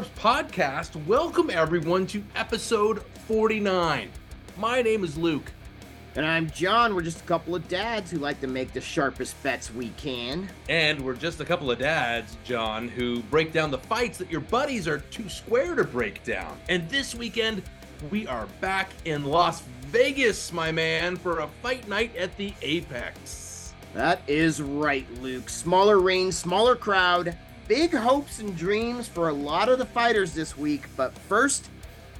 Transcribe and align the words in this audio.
Sharps 0.00 0.18
podcast. 0.18 1.06
Welcome 1.06 1.50
everyone 1.50 2.06
to 2.06 2.24
episode 2.34 3.02
49. 3.26 4.10
My 4.56 4.80
name 4.80 5.04
is 5.04 5.18
Luke. 5.18 5.52
And 6.16 6.24
I'm 6.24 6.48
John. 6.50 6.94
We're 6.94 7.02
just 7.02 7.20
a 7.20 7.24
couple 7.24 7.54
of 7.54 7.68
dads 7.68 8.10
who 8.10 8.16
like 8.16 8.40
to 8.40 8.46
make 8.46 8.72
the 8.72 8.80
sharpest 8.80 9.42
bets 9.42 9.70
we 9.70 9.90
can. 9.98 10.48
And 10.70 11.02
we're 11.02 11.14
just 11.16 11.40
a 11.40 11.44
couple 11.44 11.70
of 11.70 11.78
dads, 11.78 12.38
John, 12.44 12.88
who 12.88 13.20
break 13.24 13.52
down 13.52 13.70
the 13.70 13.78
fights 13.78 14.16
that 14.18 14.30
your 14.30 14.40
buddies 14.40 14.88
are 14.88 15.00
too 15.00 15.28
square 15.28 15.74
to 15.74 15.84
break 15.84 16.24
down. 16.24 16.58
And 16.70 16.88
this 16.88 17.14
weekend, 17.14 17.62
we 18.10 18.26
are 18.26 18.46
back 18.60 18.90
in 19.04 19.24
Las 19.24 19.62
Vegas, 19.88 20.50
my 20.50 20.72
man, 20.72 21.16
for 21.16 21.40
a 21.40 21.48
fight 21.62 21.86
night 21.88 22.16
at 22.16 22.34
the 22.38 22.54
Apex. 22.62 23.74
That 23.92 24.22
is 24.26 24.62
right, 24.62 25.06
Luke. 25.20 25.50
Smaller 25.50 25.98
ring, 25.98 26.32
smaller 26.32 26.76
crowd, 26.76 27.36
big 27.70 27.94
hopes 27.94 28.40
and 28.40 28.56
dreams 28.56 29.06
for 29.06 29.28
a 29.28 29.32
lot 29.32 29.68
of 29.68 29.78
the 29.78 29.86
fighters 29.86 30.34
this 30.34 30.58
week. 30.58 30.86
But 30.96 31.16
first, 31.16 31.68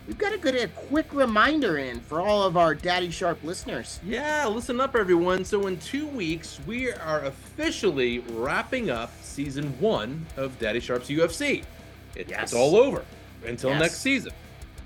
we've 0.06 0.16
got 0.16 0.30
to 0.30 0.38
get 0.38 0.54
a 0.54 0.68
quick 0.68 1.12
reminder 1.12 1.76
in 1.78 1.98
for 1.98 2.20
all 2.20 2.44
of 2.44 2.56
our 2.56 2.72
Daddy 2.72 3.10
Sharp 3.10 3.42
listeners. 3.42 3.98
Yeah, 4.06 4.46
listen 4.46 4.80
up, 4.80 4.94
everyone. 4.94 5.44
So, 5.44 5.66
in 5.66 5.76
two 5.80 6.06
weeks, 6.06 6.60
we 6.68 6.92
are 6.92 7.24
officially 7.24 8.20
wrapping 8.30 8.90
up 8.90 9.10
season 9.22 9.74
one 9.80 10.24
of 10.36 10.56
Daddy 10.60 10.78
Sharp's 10.78 11.08
UFC. 11.08 11.64
It, 12.14 12.28
Yes. 12.28 12.42
It's 12.44 12.54
all 12.54 12.76
over 12.76 13.04
until 13.44 13.70
Yes. 13.70 13.80
next 13.80 13.98
season. 14.02 14.30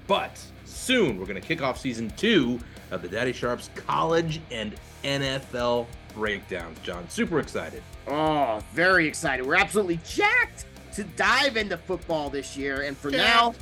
But 0.07 0.41
soon, 0.65 1.19
we're 1.19 1.27
going 1.27 1.41
to 1.41 1.47
kick 1.47 1.63
off 1.63 1.79
season 1.79 2.11
two 2.17 2.61
of 2.91 3.03
the 3.03 3.09
Daddy 3.09 3.33
Sharp's 3.33 3.71
college 3.75 4.41
and 4.51 4.75
NFL 5.03 5.87
breakdowns, 6.15 6.79
John. 6.81 7.09
Super 7.09 7.41
excited. 7.41 7.83
Oh, 8.07 8.63
very 8.73 9.07
excited. 9.07 9.47
We're 9.47 9.57
absolutely 9.57 10.01
jacked 10.07 10.67
to 10.95 11.05
dive 11.05 11.57
into 11.57 11.77
football 11.77 12.31
this 12.31 12.57
year. 12.57 12.83
And 12.83 12.97
for 12.97 13.11
now, 13.11 13.55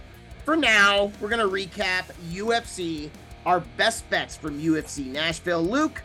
for 0.44 0.56
now, 0.56 1.12
we're 1.20 1.28
going 1.28 1.48
to 1.48 1.52
recap 1.54 2.04
UFC, 2.30 3.08
our 3.46 3.60
best 3.76 4.08
bets 4.10 4.36
from 4.36 4.60
UFC 4.60 5.06
Nashville. 5.06 5.62
Luke, 5.62 6.02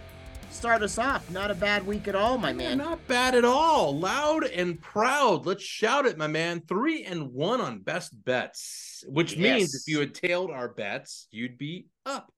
start 0.51 0.81
us 0.83 0.97
off. 0.97 1.29
Not 1.31 1.51
a 1.51 1.55
bad 1.55 1.85
week 1.85 2.07
at 2.07 2.15
all, 2.15 2.37
my 2.37 2.53
man. 2.53 2.77
not 2.77 3.05
bad 3.07 3.35
at 3.35 3.43
all. 3.43 3.97
Loud 3.97 4.45
and 4.45 4.79
proud. 4.79 5.45
Let's 5.45 5.63
shout 5.63 6.05
it, 6.05 6.17
my 6.17 6.27
man. 6.27 6.61
Three 6.61 7.03
and 7.03 7.33
one 7.33 7.59
on 7.59 7.79
best 7.79 8.23
bets, 8.23 8.86
which 9.07 9.37
means 9.37 9.75
if 9.75 9.87
you 9.87 9.99
had 9.99 10.13
tailed 10.13 10.51
our 10.51 10.69
bets, 10.69 11.27
you'd 11.31 11.57
be 11.57 11.87
up 12.05 12.31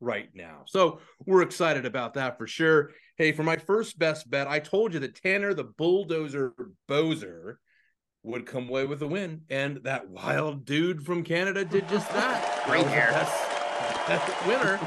right 0.00 0.28
now. 0.34 0.62
So 0.66 1.00
we're 1.26 1.42
excited 1.42 1.86
about 1.86 2.14
that 2.14 2.38
for 2.38 2.46
sure. 2.46 2.90
Hey, 3.16 3.32
for 3.32 3.42
my 3.42 3.56
first 3.56 3.98
best 3.98 4.28
bet, 4.28 4.48
I 4.48 4.58
told 4.58 4.94
you 4.94 5.00
that 5.00 5.14
Tanner 5.22 5.54
the 5.54 5.64
Bulldozer 5.64 6.52
Boser 6.88 7.54
would 8.24 8.46
come 8.46 8.68
away 8.68 8.86
with 8.86 9.02
a 9.02 9.06
win, 9.06 9.42
and 9.50 9.78
that 9.84 10.08
wild 10.08 10.64
dude 10.64 11.04
from 11.04 11.22
Canada 11.24 11.64
did 11.64 11.88
just 11.88 12.08
that. 12.12 12.64
Great 12.66 12.84
That 12.84 12.84
was 12.84 12.84
the 12.84 12.90
hair. 12.90 13.10
best- 13.12 14.06
best 14.06 14.46
winner. 14.46 14.80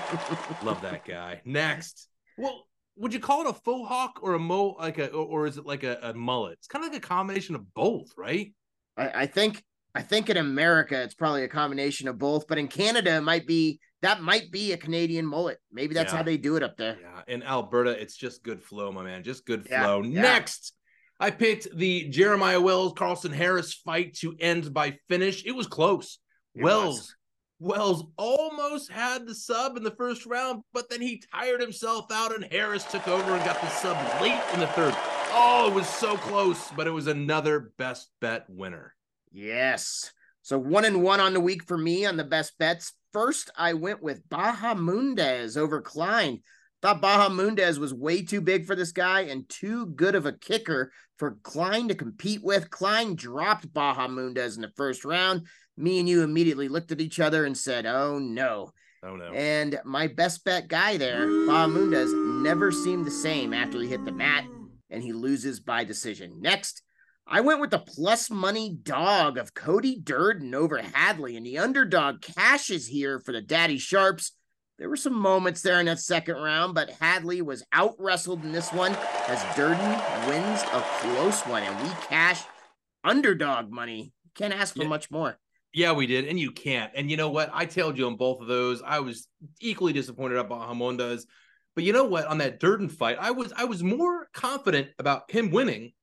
Love 0.64 0.82
that 0.82 1.06
guy. 1.06 1.42
Next. 1.46 2.08
Well, 2.38 2.64
would 2.98 3.14
you 3.14 3.20
call 3.20 3.42
it 3.42 3.50
a 3.50 3.54
faux 3.54 3.88
hawk 3.90 4.20
or 4.22 4.34
a 4.36 4.40
mo 4.40 4.76
like 4.80 4.98
a 4.98 5.10
or, 5.12 5.26
or 5.26 5.48
is 5.48 5.58
it 5.58 5.66
like 5.66 5.84
a, 5.84 5.98
a 6.02 6.14
mullet? 6.14 6.54
It's 6.54 6.68
kind 6.68 6.86
of 6.86 6.92
like 6.94 7.04
a 7.04 7.06
combination 7.06 7.56
of 7.56 7.74
both, 7.74 8.08
right? 8.18 8.54
I, 8.98 9.10
I 9.24 9.26
think 9.26 9.64
I 9.96 10.02
think 10.02 10.30
in 10.30 10.38
America 10.38 11.02
it's 11.02 11.14
probably 11.16 11.44
a 11.44 11.48
combination 11.48 12.08
of 12.08 12.18
both, 12.20 12.48
but 12.48 12.58
in 12.58 12.68
Canada 12.68 13.16
it 13.16 13.22
might 13.22 13.48
be 13.48 13.80
that 14.02 14.22
might 14.22 14.52
be 14.52 14.74
a 14.74 14.78
Canadian 14.78 15.26
mullet. 15.26 15.58
Maybe 15.72 15.96
that's 15.96 16.12
Yeah. 16.12 16.18
how 16.18 16.24
they 16.24 16.38
do 16.38 16.58
it 16.58 16.64
up 16.64 16.78
there. 16.78 16.98
Yeah. 17.02 17.22
In 17.34 17.42
Alberta, 17.42 17.92
it's 17.92 18.16
just 18.16 18.44
good 18.44 18.62
flow, 18.62 18.92
my 18.92 19.02
man. 19.04 19.24
Just 19.24 19.46
good 19.46 19.66
flow. 19.68 20.04
yeah. 20.04 20.22
Next, 20.22 20.74
I 21.20 21.32
picked 21.32 21.76
the 21.76 22.10
Jeremiah 22.10 22.60
Wells 22.62 22.94
Carlston 22.94 23.34
Harris 23.34 23.74
fight 23.74 24.16
to 24.18 24.36
end 24.40 24.74
by 24.74 25.00
finish. 25.10 25.44
It 25.46 25.54
was 25.54 25.66
close. 25.66 26.20
It 26.54 26.62
Wells 26.64 26.98
was. 26.98 27.16
Wells 27.58 28.04
almost 28.18 28.92
had 28.92 29.26
the 29.26 29.34
sub 29.34 29.78
in 29.78 29.84
the 29.84 29.96
first 29.96 30.26
round, 30.26 30.62
but 30.74 30.90
then 30.90 31.02
he 31.02 31.24
tired 31.34 31.62
himself 31.62 32.12
out 32.12 32.36
and 32.36 32.44
Harris 32.52 32.84
took 32.84 33.08
over 33.08 33.32
and 33.34 33.46
got 33.46 33.62
the 33.62 33.70
sub 33.70 33.96
late 34.22 34.40
in 34.54 34.60
the 34.60 34.68
third. 34.68 34.94
Oh, 35.32 35.70
it 35.70 35.74
was 35.74 35.88
so 35.88 36.18
close, 36.18 36.70
but 36.76 36.86
it 36.86 36.92
was 36.92 37.08
another 37.08 37.72
best 37.78 38.10
bet 38.20 38.46
winner. 38.50 38.94
Yes. 39.36 40.14
So 40.44 40.58
one 40.58 40.86
and 40.86 41.04
one 41.04 41.20
on 41.20 41.34
the 41.34 41.42
week 41.42 41.64
for 41.64 41.78
me 41.78 42.06
on 42.06 42.16
the 42.16 42.24
best 42.24 42.58
bets. 42.58 42.94
First, 43.12 43.52
I 43.58 43.74
went 43.74 44.02
with 44.02 44.28
Bahamondes 44.30 45.58
over 45.58 45.82
Klein. 45.82 46.42
Thought 46.82 47.02
Bahamondes 47.02 47.78
was 47.78 47.94
way 47.94 48.22
too 48.22 48.40
big 48.40 48.66
for 48.66 48.76
this 48.76 48.94
guy 48.94 49.22
and 49.22 49.50
too 49.50 49.88
good 49.88 50.16
of 50.16 50.26
a 50.26 50.32
kicker 50.32 50.92
for 51.18 51.38
Klein 51.44 51.90
to 51.90 51.96
compete 51.96 52.44
with. 52.44 52.70
Klein 52.70 53.16
dropped 53.16 53.74
Bahamondes 53.74 54.56
in 54.56 54.62
the 54.62 54.72
first 54.78 55.04
round. 55.04 55.48
Me 55.76 56.00
and 56.00 56.08
you 56.08 56.24
immediately 56.24 56.70
looked 56.70 56.94
at 56.94 57.02
each 57.02 57.20
other 57.20 57.44
and 57.44 57.58
said, 57.58 57.86
"Oh 57.86 58.20
no." 58.20 58.72
Oh 59.04 59.18
no. 59.18 59.34
And 59.34 59.80
my 59.84 60.08
best 60.08 60.46
bet 60.46 60.70
guy 60.70 60.96
there, 60.96 61.28
Bahamondes, 61.28 62.42
never 62.42 62.72
seemed 62.72 63.06
the 63.06 63.12
same 63.12 63.54
after 63.54 63.82
he 63.82 63.88
hit 63.88 64.06
the 64.06 64.12
mat 64.12 64.46
and 64.90 65.04
he 65.04 65.12
loses 65.12 65.60
by 65.60 65.84
decision. 65.84 66.40
Next, 66.40 66.82
I 67.28 67.42
went 67.42 67.60
with 67.60 67.72
the 67.72 67.80
plus 67.80 68.30
money 68.30 68.78
dog 68.84 69.38
of 69.38 69.54
Cody 69.54 70.00
Durden 70.00 70.54
over 70.54 70.78
Hadley, 70.78 71.36
and 71.38 71.46
the 71.46 71.58
underdog 71.58 72.22
cashes 72.22 72.86
here 72.86 73.20
for 73.20 73.32
the 73.32 73.42
Daddy 73.42 73.80
Sharps. 73.80 74.34
There 74.78 74.90
were 74.90 74.98
some 74.98 75.16
moments 75.16 75.62
there 75.62 75.80
in 75.80 75.88
that 75.88 76.00
second 76.00 76.36
round, 76.36 76.76
but 76.76 76.92
Hadley 77.02 77.42
was 77.42 77.64
out 77.72 77.96
wrestled 77.98 78.44
in 78.44 78.52
this 78.52 78.72
one 78.72 78.96
as 79.28 79.56
Durden 79.56 79.90
wins 80.28 80.62
a 80.72 80.84
close 81.00 81.42
one, 81.44 81.64
and 81.64 81.82
we 81.84 81.90
cash 82.08 82.44
underdog 83.04 83.72
money. 83.72 84.12
Can't 84.36 84.54
ask 84.54 84.76
for 84.76 84.84
Yeah. 84.84 84.90
much 84.90 85.10
more. 85.10 85.40
Yeah, 85.74 85.94
we 85.94 86.06
did, 86.08 86.28
and 86.28 86.40
you 86.40 86.52
can't. 86.52 86.92
And 86.96 87.10
you 87.10 87.18
know 87.18 87.30
what? 87.30 87.50
I 87.54 87.66
tailed 87.66 87.98
you 87.98 88.06
on 88.06 88.18
both 88.18 88.40
of 88.42 88.48
those. 88.48 88.82
I 88.84 89.00
was 89.00 89.28
equally 89.60 89.94
disappointed 89.94 90.38
about 90.38 90.70
Bahamondes. 90.70 91.26
But 91.74 91.84
you 91.86 91.92
know 91.92 92.06
what? 92.06 92.28
On 92.28 92.38
that 92.38 92.60
Durden 92.60 92.88
fight, 92.88 93.18
I 93.20 93.32
was 93.32 93.52
I 93.58 93.66
was 93.66 93.82
more 93.82 94.30
confident 94.34 94.90
about 95.00 95.30
him 95.32 95.50
winning 95.52 95.94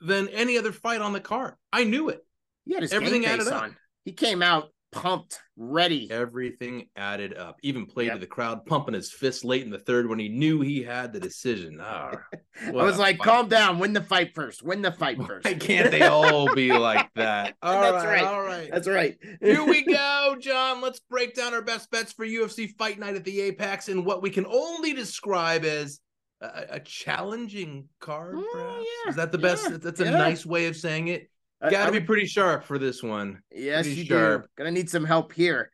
than 0.00 0.28
any 0.28 0.58
other 0.58 0.72
fight 0.72 1.00
on 1.00 1.12
the 1.12 1.20
card. 1.20 1.54
I 1.72 1.84
knew 1.84 2.08
it. 2.08 2.24
He 2.64 2.74
had 2.74 2.82
his 2.82 2.92
Everything 2.92 3.26
added 3.26 3.48
up. 3.48 3.62
on. 3.62 3.76
He 4.04 4.12
came 4.12 4.42
out 4.42 4.70
pumped, 4.90 5.38
ready. 5.54 6.10
Everything 6.10 6.88
added 6.96 7.36
up. 7.36 7.56
Even 7.62 7.84
played 7.84 8.06
Yep. 8.06 8.14
to 8.14 8.20
the 8.20 8.26
crowd, 8.26 8.64
pumping 8.64 8.94
his 8.94 9.10
fist 9.12 9.44
late 9.44 9.62
in 9.62 9.68
the 9.70 9.78
third 9.78 10.08
when 10.08 10.18
he 10.18 10.30
knew 10.30 10.62
he 10.62 10.82
had 10.82 11.12
the 11.12 11.20
decision. 11.20 11.78
Ah, 11.78 12.12
I 12.66 12.70
was 12.70 12.98
like, 12.98 13.18
fight. 13.18 13.24
calm 13.26 13.48
down, 13.50 13.78
win 13.78 13.92
the 13.92 14.00
fight 14.02 14.34
first. 14.34 14.62
Win 14.62 14.80
the 14.80 14.90
fight 14.92 15.18
first. 15.26 15.44
Why 15.44 15.54
can't 15.54 15.90
they 15.90 16.02
all 16.06 16.54
be 16.54 16.72
like 16.78 17.06
that? 17.16 17.54
All 17.60 17.82
That's 17.82 18.04
right, 18.04 18.22
right. 18.22 18.24
all 18.24 18.40
right. 18.42 18.70
That's 18.72 18.88
right. 18.88 19.18
Here 19.42 19.62
we 19.62 19.82
go, 19.84 20.36
John. 20.40 20.80
Let's 20.80 21.00
break 21.00 21.34
down 21.34 21.52
our 21.52 21.62
best 21.62 21.90
bets 21.90 22.12
for 22.14 22.24
UFC 22.24 22.74
Fight 22.78 22.98
Night 22.98 23.14
at 23.16 23.24
the 23.24 23.42
Apex 23.42 23.88
and 23.90 24.06
what 24.06 24.22
we 24.22 24.30
can 24.30 24.46
only 24.46 24.94
describe 24.94 25.64
as 25.66 26.00
a, 26.40 26.64
a 26.70 26.80
challenging 26.80 27.88
card. 28.00 28.36
Mm, 28.36 28.44
Perhaps 28.52 28.86
yeah, 29.04 29.10
is 29.10 29.16
that 29.16 29.32
the 29.32 29.38
best? 29.38 29.68
yeah, 29.70 29.76
That's 29.78 30.00
a 30.00 30.04
yeah. 30.04 30.10
nice 30.10 30.46
way 30.46 30.66
of 30.66 30.76
saying 30.76 31.08
it. 31.08 31.30
Got 31.60 31.86
to 31.86 31.92
be 31.92 32.00
pretty 32.00 32.26
sharp 32.26 32.64
for 32.64 32.78
this 32.78 33.02
one. 33.02 33.42
Yes, 33.50 33.84
pretty 33.86 34.02
you 34.02 34.06
sharp. 34.06 34.42
do. 34.42 34.48
Gonna 34.56 34.70
need 34.70 34.88
some 34.88 35.04
help 35.04 35.32
here. 35.32 35.70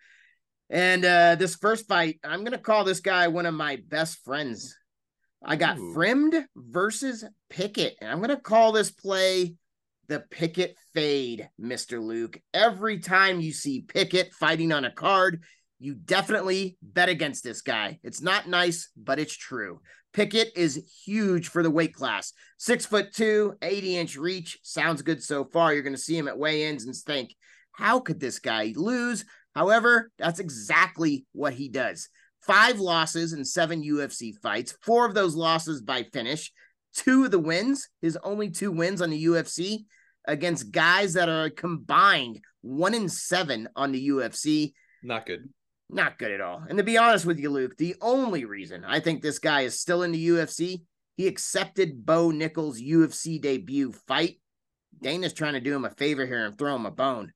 And 0.70 1.04
uh 1.04 1.34
this 1.34 1.56
first 1.56 1.86
fight, 1.86 2.20
I'm 2.24 2.42
gonna 2.42 2.56
call 2.58 2.84
this 2.84 3.00
guy 3.00 3.28
one 3.28 3.44
of 3.46 3.52
my 3.54 3.80
best 3.86 4.24
friends. 4.24 4.74
I 5.44 5.56
got 5.56 5.76
Ooh. 5.78 5.94
Fremd 5.94 6.42
versus 6.56 7.22
Pickett, 7.50 7.96
and 8.00 8.10
I'm 8.10 8.22
gonna 8.22 8.40
call 8.40 8.72
this 8.72 8.90
play 8.90 9.56
the 10.08 10.20
Pickett 10.30 10.76
fade, 10.94 11.48
Mr. 11.60 12.02
Luke. 12.02 12.40
Every 12.54 13.00
time 13.00 13.40
you 13.40 13.52
see 13.52 13.82
Pickett 13.82 14.32
fighting 14.32 14.72
on 14.72 14.86
a 14.86 14.90
card, 14.90 15.42
you 15.84 15.94
definitely 15.94 16.78
bet 16.80 17.10
against 17.10 17.44
this 17.44 17.60
guy. 17.60 17.98
It's 18.02 18.22
not 18.22 18.48
nice, 18.48 18.88
but 18.96 19.18
it's 19.18 19.36
true. 19.36 19.80
Pickett 20.14 20.50
is 20.56 20.82
huge 21.04 21.48
for 21.48 21.62
the 21.62 21.70
weight 21.70 21.92
class. 21.92 22.32
Six 22.56 22.86
foot 22.86 23.12
two, 23.12 23.52
80 23.60 23.98
inch 23.98 24.16
reach. 24.16 24.58
Sounds 24.62 25.02
good 25.02 25.22
so 25.22 25.44
far. 25.44 25.74
You're 25.74 25.82
going 25.82 25.94
to 25.94 26.00
see 26.00 26.16
him 26.16 26.26
at 26.26 26.38
weigh 26.38 26.66
ins 26.66 26.86
and 26.86 26.96
think, 26.96 27.34
how 27.72 28.00
could 28.00 28.18
this 28.18 28.38
guy 28.38 28.72
lose? 28.74 29.26
However, 29.54 30.10
that's 30.18 30.40
exactly 30.40 31.26
what 31.32 31.52
he 31.52 31.68
does. 31.68 32.08
Five 32.40 32.80
losses 32.80 33.34
in 33.34 33.44
seven 33.44 33.82
UFC 33.82 34.32
fights, 34.42 34.78
four 34.80 35.04
of 35.04 35.14
those 35.14 35.34
losses 35.34 35.82
by 35.82 36.04
finish, 36.14 36.50
two 36.94 37.26
of 37.26 37.30
the 37.30 37.38
wins, 37.38 37.90
his 38.00 38.16
only 38.24 38.48
two 38.48 38.72
wins 38.72 39.02
on 39.02 39.10
the 39.10 39.24
UFC 39.26 39.84
against 40.26 40.72
guys 40.72 41.12
that 41.12 41.28
are 41.28 41.50
combined 41.50 42.40
one 42.62 42.94
in 42.94 43.10
seven 43.10 43.68
on 43.76 43.92
the 43.92 44.08
UFC. 44.08 44.72
Not 45.02 45.26
good. 45.26 45.50
Not 45.90 46.18
good 46.18 46.32
at 46.32 46.40
all. 46.40 46.62
And 46.68 46.78
to 46.78 46.84
be 46.84 46.98
honest 46.98 47.26
with 47.26 47.38
you, 47.38 47.50
Luke, 47.50 47.76
the 47.76 47.96
only 48.00 48.44
reason 48.44 48.84
I 48.84 49.00
think 49.00 49.22
this 49.22 49.38
guy 49.38 49.62
is 49.62 49.78
still 49.78 50.02
in 50.02 50.12
the 50.12 50.28
UFC, 50.28 50.82
he 51.16 51.28
accepted 51.28 52.04
Bo 52.04 52.30
Nickal's 52.30 52.80
UFC 52.80 53.40
debut 53.40 53.92
fight. 53.92 54.40
Dana's 55.00 55.32
trying 55.32 55.54
to 55.54 55.60
do 55.60 55.74
him 55.74 55.84
a 55.84 55.90
favor 55.90 56.26
here 56.26 56.44
and 56.44 56.56
throw 56.56 56.74
him 56.74 56.86
a 56.86 56.90
bone. 56.90 57.32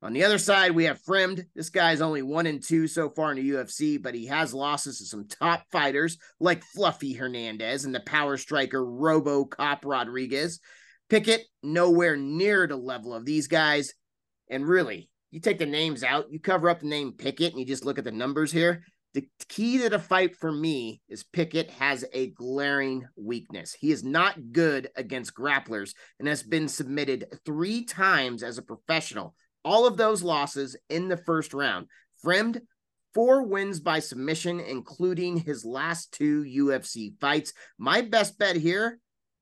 On 0.00 0.12
the 0.12 0.22
other 0.22 0.38
side, 0.38 0.72
we 0.72 0.84
have 0.84 1.00
Frimmed. 1.00 1.44
This 1.56 1.70
guy's 1.70 2.00
only 2.00 2.22
one 2.22 2.46
and 2.46 2.62
two 2.62 2.86
so 2.86 3.10
far 3.10 3.32
in 3.32 3.36
the 3.36 3.50
UFC, 3.50 4.00
but 4.00 4.14
he 4.14 4.26
has 4.26 4.54
losses 4.54 4.98
to 4.98 5.04
some 5.04 5.26
top 5.26 5.64
fighters 5.72 6.18
like 6.38 6.62
Fluffy 6.62 7.14
Hernandez 7.14 7.84
and 7.84 7.92
the 7.92 8.00
power 8.00 8.36
striker 8.36 8.84
Robo 8.84 9.44
Cop 9.44 9.84
Rodriguez. 9.84 10.60
Pickett, 11.10 11.46
nowhere 11.64 12.16
near 12.16 12.68
the 12.68 12.76
level 12.76 13.12
of 13.12 13.24
these 13.24 13.48
guys. 13.48 13.92
And 14.48 14.66
really, 14.68 15.10
you 15.30 15.40
take 15.40 15.58
the 15.58 15.66
names 15.66 16.02
out, 16.02 16.30
you 16.30 16.40
cover 16.40 16.68
up 16.68 16.80
the 16.80 16.86
name 16.86 17.12
Pickett, 17.12 17.52
and 17.52 17.60
you 17.60 17.66
just 17.66 17.84
look 17.84 17.98
at 17.98 18.04
the 18.04 18.12
numbers 18.12 18.52
here. 18.52 18.84
The 19.14 19.26
key 19.48 19.78
to 19.78 19.88
the 19.88 19.98
fight 19.98 20.36
for 20.36 20.52
me 20.52 21.00
is 21.08 21.24
Pickett 21.24 21.70
has 21.72 22.04
a 22.12 22.28
glaring 22.28 23.06
weakness. 23.16 23.74
He 23.78 23.90
is 23.90 24.04
not 24.04 24.52
good 24.52 24.90
against 24.96 25.34
grapplers 25.34 25.94
and 26.18 26.28
has 26.28 26.42
been 26.42 26.68
submitted 26.68 27.26
three 27.44 27.84
times 27.84 28.42
as 28.42 28.58
a 28.58 28.62
professional. 28.62 29.34
All 29.64 29.86
of 29.86 29.96
those 29.96 30.22
losses 30.22 30.76
in 30.88 31.08
the 31.08 31.16
first 31.16 31.54
round. 31.54 31.86
Fremd, 32.24 32.60
four 33.14 33.42
wins 33.42 33.80
by 33.80 33.98
submission, 33.98 34.60
including 34.60 35.38
his 35.38 35.64
last 35.64 36.12
two 36.12 36.44
UFC 36.44 37.18
fights. 37.18 37.54
My 37.78 38.02
best 38.02 38.38
bet 38.38 38.56
here, 38.56 38.98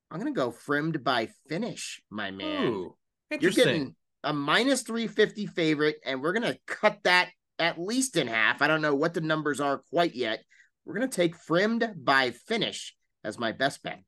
I'm 0.09 0.19
going 0.19 0.33
to 0.33 0.37
go 0.37 0.51
Fremd 0.51 1.03
by 1.03 1.27
finish, 1.49 2.01
my 2.09 2.31
man. 2.31 2.67
Ooh, 2.67 2.95
You're 3.39 3.51
getting 3.51 3.95
a 4.27 4.33
minus 4.33 4.81
350 4.81 5.47
favorite, 5.47 5.97
and 6.05 6.21
we're 6.21 6.33
going 6.33 6.53
to 6.53 6.59
cut 6.67 6.99
that 7.03 7.29
at 7.57 7.79
least 7.79 8.17
in 8.17 8.27
half. 8.27 8.61
I 8.61 8.67
don't 8.67 8.81
know 8.81 8.93
what 8.93 9.13
the 9.13 9.21
numbers 9.21 9.59
are 9.59 9.81
quite 9.89 10.15
yet. 10.15 10.43
We're 10.85 10.95
going 10.95 11.09
to 11.09 11.15
take 11.15 11.35
Fremd 11.37 12.03
by 12.03 12.31
finish 12.31 12.95
as 13.23 13.39
my 13.39 13.53
best 13.53 13.81
bet. 13.83 14.01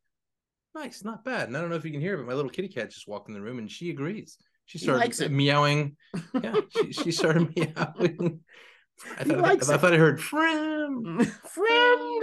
Nice, 0.75 1.03
not 1.03 1.23
bad. 1.23 1.47
And 1.47 1.57
I 1.57 1.61
don't 1.61 1.69
know 1.69 1.77
if 1.77 1.85
you 1.85 1.91
can 1.91 2.01
hear, 2.01 2.17
but 2.17 2.27
my 2.27 2.33
little 2.33 2.51
kitty 2.51 2.67
cat 2.67 2.91
just 2.91 3.07
walked 3.07 3.27
in 3.27 3.33
the 3.33 3.41
room 3.41 3.57
and 3.57 3.71
she 3.71 3.89
agrees. 3.89 4.37
She 4.65 4.77
started 4.77 5.31
meowing. 5.31 5.95
Yeah, 6.43 6.55
she, 6.69 6.91
she 6.91 7.11
started 7.11 7.49
meowing. 7.55 8.41
I 9.17 9.23
thought, 9.23 9.45
I, 9.45 9.51
I 9.51 9.77
thought 9.77 9.93
I 9.93 9.97
heard 9.97 10.21
Frim. 10.21 11.25
Frim. 11.25 12.21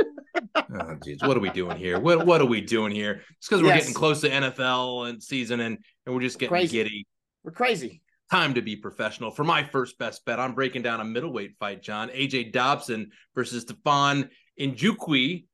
Oh, 0.55 0.97
geez, 1.03 1.19
what 1.23 1.37
are 1.37 1.41
we 1.41 1.51
doing 1.51 1.77
here? 1.77 1.99
What 1.99 2.27
what 2.27 2.41
are 2.43 2.47
we 2.47 2.61
doing 2.61 2.93
here? 2.93 3.23
It's 3.39 3.49
because 3.49 3.63
we're 3.63 3.75
getting 3.75 3.95
close 3.95 4.21
to 4.21 4.29
NFL 4.29 5.09
and 5.09 5.23
season, 5.23 5.61
and 5.61 5.79
and 6.05 6.15
we're 6.15 6.21
just 6.21 6.39
getting 6.39 6.51
Crazy. 6.51 6.77
giddy. 6.77 7.07
We're 7.47 7.53
crazy. 7.53 8.03
Time 8.29 8.55
to 8.55 8.61
be 8.61 8.75
professional. 8.75 9.31
For 9.31 9.45
my 9.45 9.63
first 9.63 9.97
best 10.01 10.25
bet, 10.25 10.41
I'm 10.41 10.53
breaking 10.53 10.83
down 10.83 11.01
a 11.01 11.05
middleweight 11.05 11.55
fight. 11.61 11.81
John 11.81 12.09
AJ 12.09 12.53
Dobson 12.53 13.13
versus 13.37 13.63
Stefan 13.63 14.31
Nchukwi. 14.61 15.45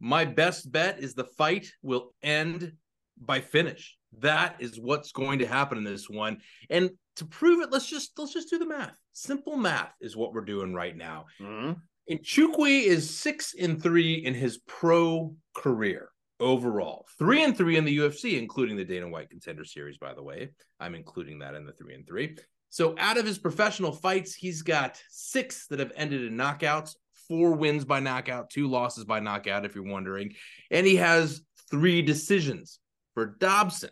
My 0.00 0.24
best 0.24 0.72
bet 0.72 1.00
is 1.00 1.12
the 1.12 1.24
fight 1.24 1.70
will 1.82 2.14
end 2.22 2.72
by 3.20 3.42
finish. 3.42 3.98
That 4.20 4.56
is 4.58 4.80
what's 4.80 5.12
going 5.12 5.40
to 5.40 5.46
happen 5.46 5.76
in 5.76 5.84
this 5.84 6.08
one. 6.08 6.38
And 6.70 6.92
to 7.16 7.26
prove 7.26 7.60
it, 7.60 7.70
let's 7.70 7.90
just 7.90 8.18
let's 8.18 8.32
just 8.32 8.48
do 8.48 8.58
the 8.58 8.66
math. 8.66 8.96
Simple 9.12 9.58
math 9.58 9.92
is 10.00 10.16
what 10.16 10.32
we're 10.32 10.40
doing 10.46 10.72
right 10.72 10.96
now. 10.96 11.26
Mhm. 11.38 11.78
And 12.08 12.20
Chukwi 12.20 12.84
is 12.84 13.18
six 13.18 13.54
and 13.54 13.82
three 13.82 14.14
in 14.14 14.32
his 14.32 14.60
pro 14.66 15.36
career 15.54 16.08
overall. 16.40 17.06
Three 17.18 17.42
and 17.42 17.56
three 17.56 17.76
in 17.76 17.84
the 17.84 17.98
UFC, 17.98 18.38
including 18.38 18.76
the 18.76 18.84
Dana 18.84 19.08
White 19.08 19.30
Contender 19.30 19.64
Series, 19.64 19.98
by 19.98 20.14
the 20.14 20.22
way. 20.22 20.50
I'm 20.80 20.94
including 20.94 21.40
that 21.40 21.54
in 21.54 21.66
the 21.66 21.72
three 21.72 21.94
and 21.94 22.06
three. 22.06 22.36
So 22.70 22.94
out 22.98 23.16
of 23.16 23.26
his 23.26 23.38
professional 23.38 23.92
fights, 23.92 24.34
he's 24.34 24.62
got 24.62 25.00
six 25.10 25.66
that 25.68 25.78
have 25.78 25.92
ended 25.96 26.24
in 26.24 26.36
knockouts, 26.36 26.94
four 27.26 27.52
wins 27.52 27.84
by 27.84 28.00
knockout, 28.00 28.50
two 28.50 28.68
losses 28.68 29.04
by 29.04 29.20
knockout, 29.20 29.64
if 29.64 29.74
you're 29.74 29.84
wondering. 29.84 30.34
And 30.70 30.86
he 30.86 30.96
has 30.96 31.42
three 31.70 32.02
decisions 32.02 32.78
for 33.14 33.36
Dobson. 33.38 33.90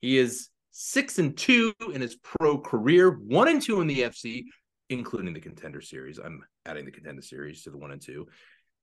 He 0.00 0.16
is 0.16 0.48
six 0.70 1.18
and 1.18 1.36
two 1.36 1.74
in 1.92 2.00
his 2.00 2.16
pro 2.16 2.58
career, 2.58 3.10
one 3.10 3.48
and 3.48 3.60
two 3.60 3.80
in 3.80 3.86
the 3.86 4.00
FC, 4.00 4.44
including 4.88 5.34
the 5.34 5.40
contender 5.40 5.80
series. 5.80 6.18
I'm 6.18 6.42
adding 6.64 6.86
the 6.86 6.90
contender 6.90 7.22
series 7.22 7.62
to 7.64 7.70
the 7.70 7.78
one 7.78 7.90
and 7.90 8.00
two. 8.00 8.28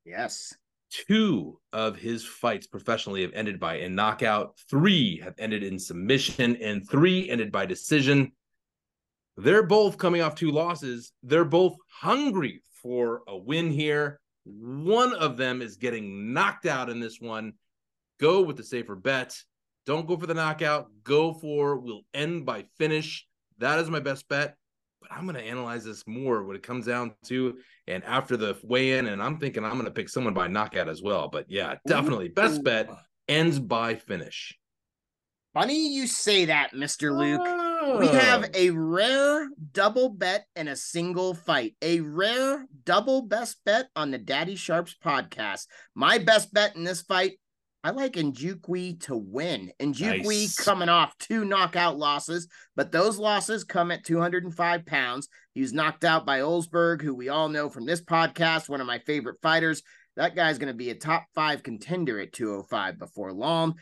Yes. 0.06 0.54
Two 0.89 1.60
of 1.74 1.98
his 1.98 2.24
fights 2.24 2.66
professionally 2.66 3.22
have 3.22 3.34
ended 3.34 3.60
by 3.60 3.75
a 3.75 3.89
knockout, 3.89 4.57
three 4.69 5.19
have 5.19 5.36
ended 5.38 5.63
in 5.63 5.78
submission, 5.78 6.56
and 6.57 6.88
three 6.89 7.30
ended 7.30 7.51
by 7.51 7.66
decision. 7.66 8.31
They're 9.36 9.63
both 9.63 9.98
coming 9.98 10.22
off 10.22 10.36
two 10.36 10.51
losses. 10.51 11.12
They're 11.24 11.45
both 11.45 11.75
hungry 11.89 12.63
for 12.81 13.22
a 13.28 13.38
win 13.38 13.69
here. 13.69 14.19
One 14.45 15.13
of 15.13 15.38
them 15.38 15.62
is 15.62 15.78
getting 15.78 16.34
knocked 16.34 16.66
out 16.66 16.89
in 16.89 17.00
this 17.00 17.19
one. 17.19 17.54
Go 18.19 18.42
with 18.42 18.57
the 18.57 18.63
safer 18.63 18.95
bet. 18.95 19.38
Don't 19.86 20.07
go 20.07 20.18
for 20.18 20.25
the 20.25 20.34
knockout. 20.34 20.88
Go 21.04 21.34
for 21.34 21.78
will 21.78 22.01
end 22.13 22.45
by 22.45 22.66
finish. 22.78 23.28
That 23.60 23.80
is 23.80 23.89
my 23.89 24.00
best 24.00 24.28
bet. 24.28 24.56
But 25.02 25.12
I'm 25.12 25.24
going 25.26 25.36
to 25.36 25.44
analyze 25.44 25.84
this 25.84 26.06
more 26.08 26.44
when 26.44 26.56
it 26.56 26.64
comes 26.64 26.86
down 26.86 27.14
to 27.26 27.58
and 27.88 28.04
after 28.04 28.36
the 28.38 28.58
weigh 28.64 28.98
in. 28.98 29.08
And 29.08 29.22
I'm 29.22 29.38
thinking 29.38 29.64
I'm 29.64 29.74
going 29.74 29.86
to 29.86 29.92
pick 29.92 30.10
someone 30.10 30.34
by 30.34 30.48
knockout 30.48 30.90
as 30.90 31.02
well. 31.02 31.28
But 31.30 31.46
yeah, 31.50 31.76
definitely 31.86 32.30
best 32.30 32.64
bet 32.64 32.90
ends 33.28 33.60
by 33.60 33.96
finish. 33.96 34.58
Funny 35.54 35.94
you 35.96 36.06
say 36.08 36.46
that, 36.46 36.72
Mr. 36.74 37.16
Luke. 37.18 37.42
We 38.00 38.08
Oh. 38.10 38.12
have 38.12 38.50
a 38.54 38.70
rare 38.72 39.48
double 39.72 40.10
bet 40.10 40.46
and 40.56 40.68
a 40.68 40.76
single 40.76 41.34
fight. 41.34 41.76
A 41.82 42.00
rare 42.02 42.66
double 42.84 43.22
best 43.22 43.58
bet 43.66 43.88
on 43.96 44.12
the 44.12 44.18
Daddy 44.18 44.56
Sharps 44.56 44.96
podcast. 45.04 45.68
My 45.96 46.18
best 46.18 46.54
bet 46.54 46.76
in 46.76 46.84
this 46.84 47.02
fight, 47.02 47.40
I 47.83 47.91
like 47.91 48.13
Nchukwi 48.13 49.00
to 49.01 49.15
win. 49.15 49.71
Nchukwi 49.79 50.24
Nice. 50.25 50.56
coming 50.57 50.89
off 50.89 51.18
two 51.19 51.45
knockout 51.45 51.97
losses, 51.97 52.47
but 52.75 52.91
those 52.91 53.18
losses 53.18 53.63
come 53.63 53.91
at 53.91 54.03
205 54.03 54.85
pounds. 54.85 55.29
He 55.53 55.62
was 55.62 55.74
knocked 55.74 56.03
out 56.03 56.25
by 56.25 56.39
Ulberg, 56.39 57.01
who 57.01 57.13
we 57.15 57.29
all 57.29 57.50
know 57.50 57.69
from 57.69 57.85
this 57.85 58.01
podcast, 58.01 58.68
one 58.68 58.81
of 58.81 58.88
my 58.88 59.00
favorite 59.00 59.41
fighters. 59.41 59.83
That 60.15 60.35
guy's 60.35 60.57
going 60.57 60.74
to 60.74 60.77
be 60.77 60.89
a 60.89 60.95
top 60.95 61.25
five 61.35 61.63
contender 61.63 62.19
at 62.19 62.33
205 62.33 62.97
before 62.97 63.31
long. 63.31 63.75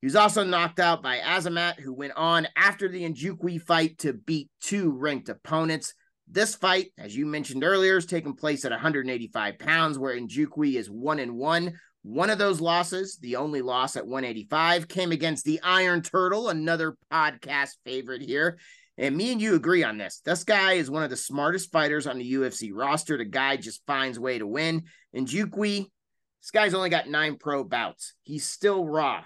He 0.00 0.06
was 0.06 0.16
also 0.16 0.42
knocked 0.42 0.80
out 0.80 1.02
by 1.02 1.18
Azamat, 1.18 1.78
who 1.78 1.92
went 1.92 2.14
on 2.16 2.48
after 2.56 2.88
the 2.88 3.02
Nchukwi 3.08 3.60
fight 3.60 3.98
to 3.98 4.12
beat 4.12 4.50
two 4.60 4.90
ranked 4.92 5.28
opponents. 5.28 5.94
This 6.28 6.54
fight, 6.54 6.88
as 6.98 7.16
you 7.16 7.26
mentioned 7.26 7.62
earlier, 7.62 7.96
is 7.96 8.06
taking 8.06 8.34
place 8.34 8.64
at 8.64 8.72
185 8.72 9.58
pounds, 9.58 9.98
where 9.98 10.18
Nchukwi 10.18 10.74
is 10.74 10.90
one 10.90 11.18
and 11.18 11.36
one. 11.36 11.78
One 12.06 12.30
of 12.30 12.38
those 12.38 12.60
losses, 12.60 13.18
the 13.20 13.34
only 13.34 13.62
loss 13.62 13.96
at 13.96 14.06
185, 14.06 14.86
came 14.86 15.10
against 15.10 15.44
the 15.44 15.58
Iron 15.64 16.02
Turtle, 16.02 16.50
another 16.50 16.96
podcast 17.12 17.70
favorite 17.84 18.22
here. 18.22 18.60
And 18.96 19.16
me 19.16 19.32
and 19.32 19.42
you 19.42 19.56
agree 19.56 19.82
on 19.82 19.98
this. 19.98 20.22
This 20.24 20.44
guy 20.44 20.74
is 20.74 20.88
one 20.88 21.02
of 21.02 21.10
the 21.10 21.16
smartest 21.16 21.72
fighters 21.72 22.06
on 22.06 22.18
the 22.18 22.34
UFC 22.34 22.70
roster. 22.72 23.18
The 23.18 23.24
guy 23.24 23.56
just 23.56 23.84
finds 23.88 24.20
way 24.20 24.38
to 24.38 24.46
win. 24.46 24.84
And 25.14 25.26
Nchukwi, 25.26 25.86
this 26.40 26.50
guy's 26.52 26.74
only 26.74 26.90
got 26.90 27.08
nine 27.08 27.38
pro 27.38 27.64
bouts. 27.64 28.14
He's 28.22 28.46
still 28.46 28.86
raw. 28.86 29.24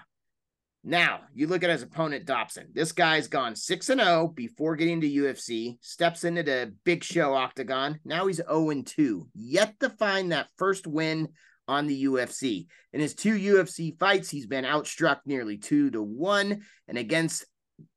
Now, 0.83 1.19
you 1.35 1.45
look 1.45 1.63
at 1.63 1.69
his 1.69 1.83
opponent, 1.83 2.25
Dobson. 2.25 2.69
This 2.73 2.93
guy's 2.93 3.27
gone 3.27 3.55
6 3.55 3.89
and 3.89 4.01
0 4.01 4.33
before 4.35 4.75
getting 4.75 5.01
to 5.01 5.07
UFC, 5.07 5.77
steps 5.81 6.23
into 6.23 6.41
the 6.41 6.73
big 6.83 7.03
show 7.03 7.35
octagon. 7.35 7.99
Now 8.03 8.25
he's 8.25 8.37
0 8.37 8.71
and 8.71 8.87
2, 8.87 9.27
yet 9.35 9.79
to 9.81 9.91
find 9.91 10.31
that 10.31 10.47
first 10.57 10.87
win 10.87 11.27
on 11.71 11.87
the 11.87 12.03
UFC. 12.03 12.67
In 12.91 12.99
his 12.99 13.15
two 13.15 13.33
UFC 13.33 13.97
fights, 13.97 14.29
he's 14.29 14.45
been 14.45 14.65
outstruck 14.65 15.19
nearly 15.25 15.57
2 15.57 15.91
to 15.91 16.03
1. 16.03 16.61
And 16.89 16.97
against 16.97 17.45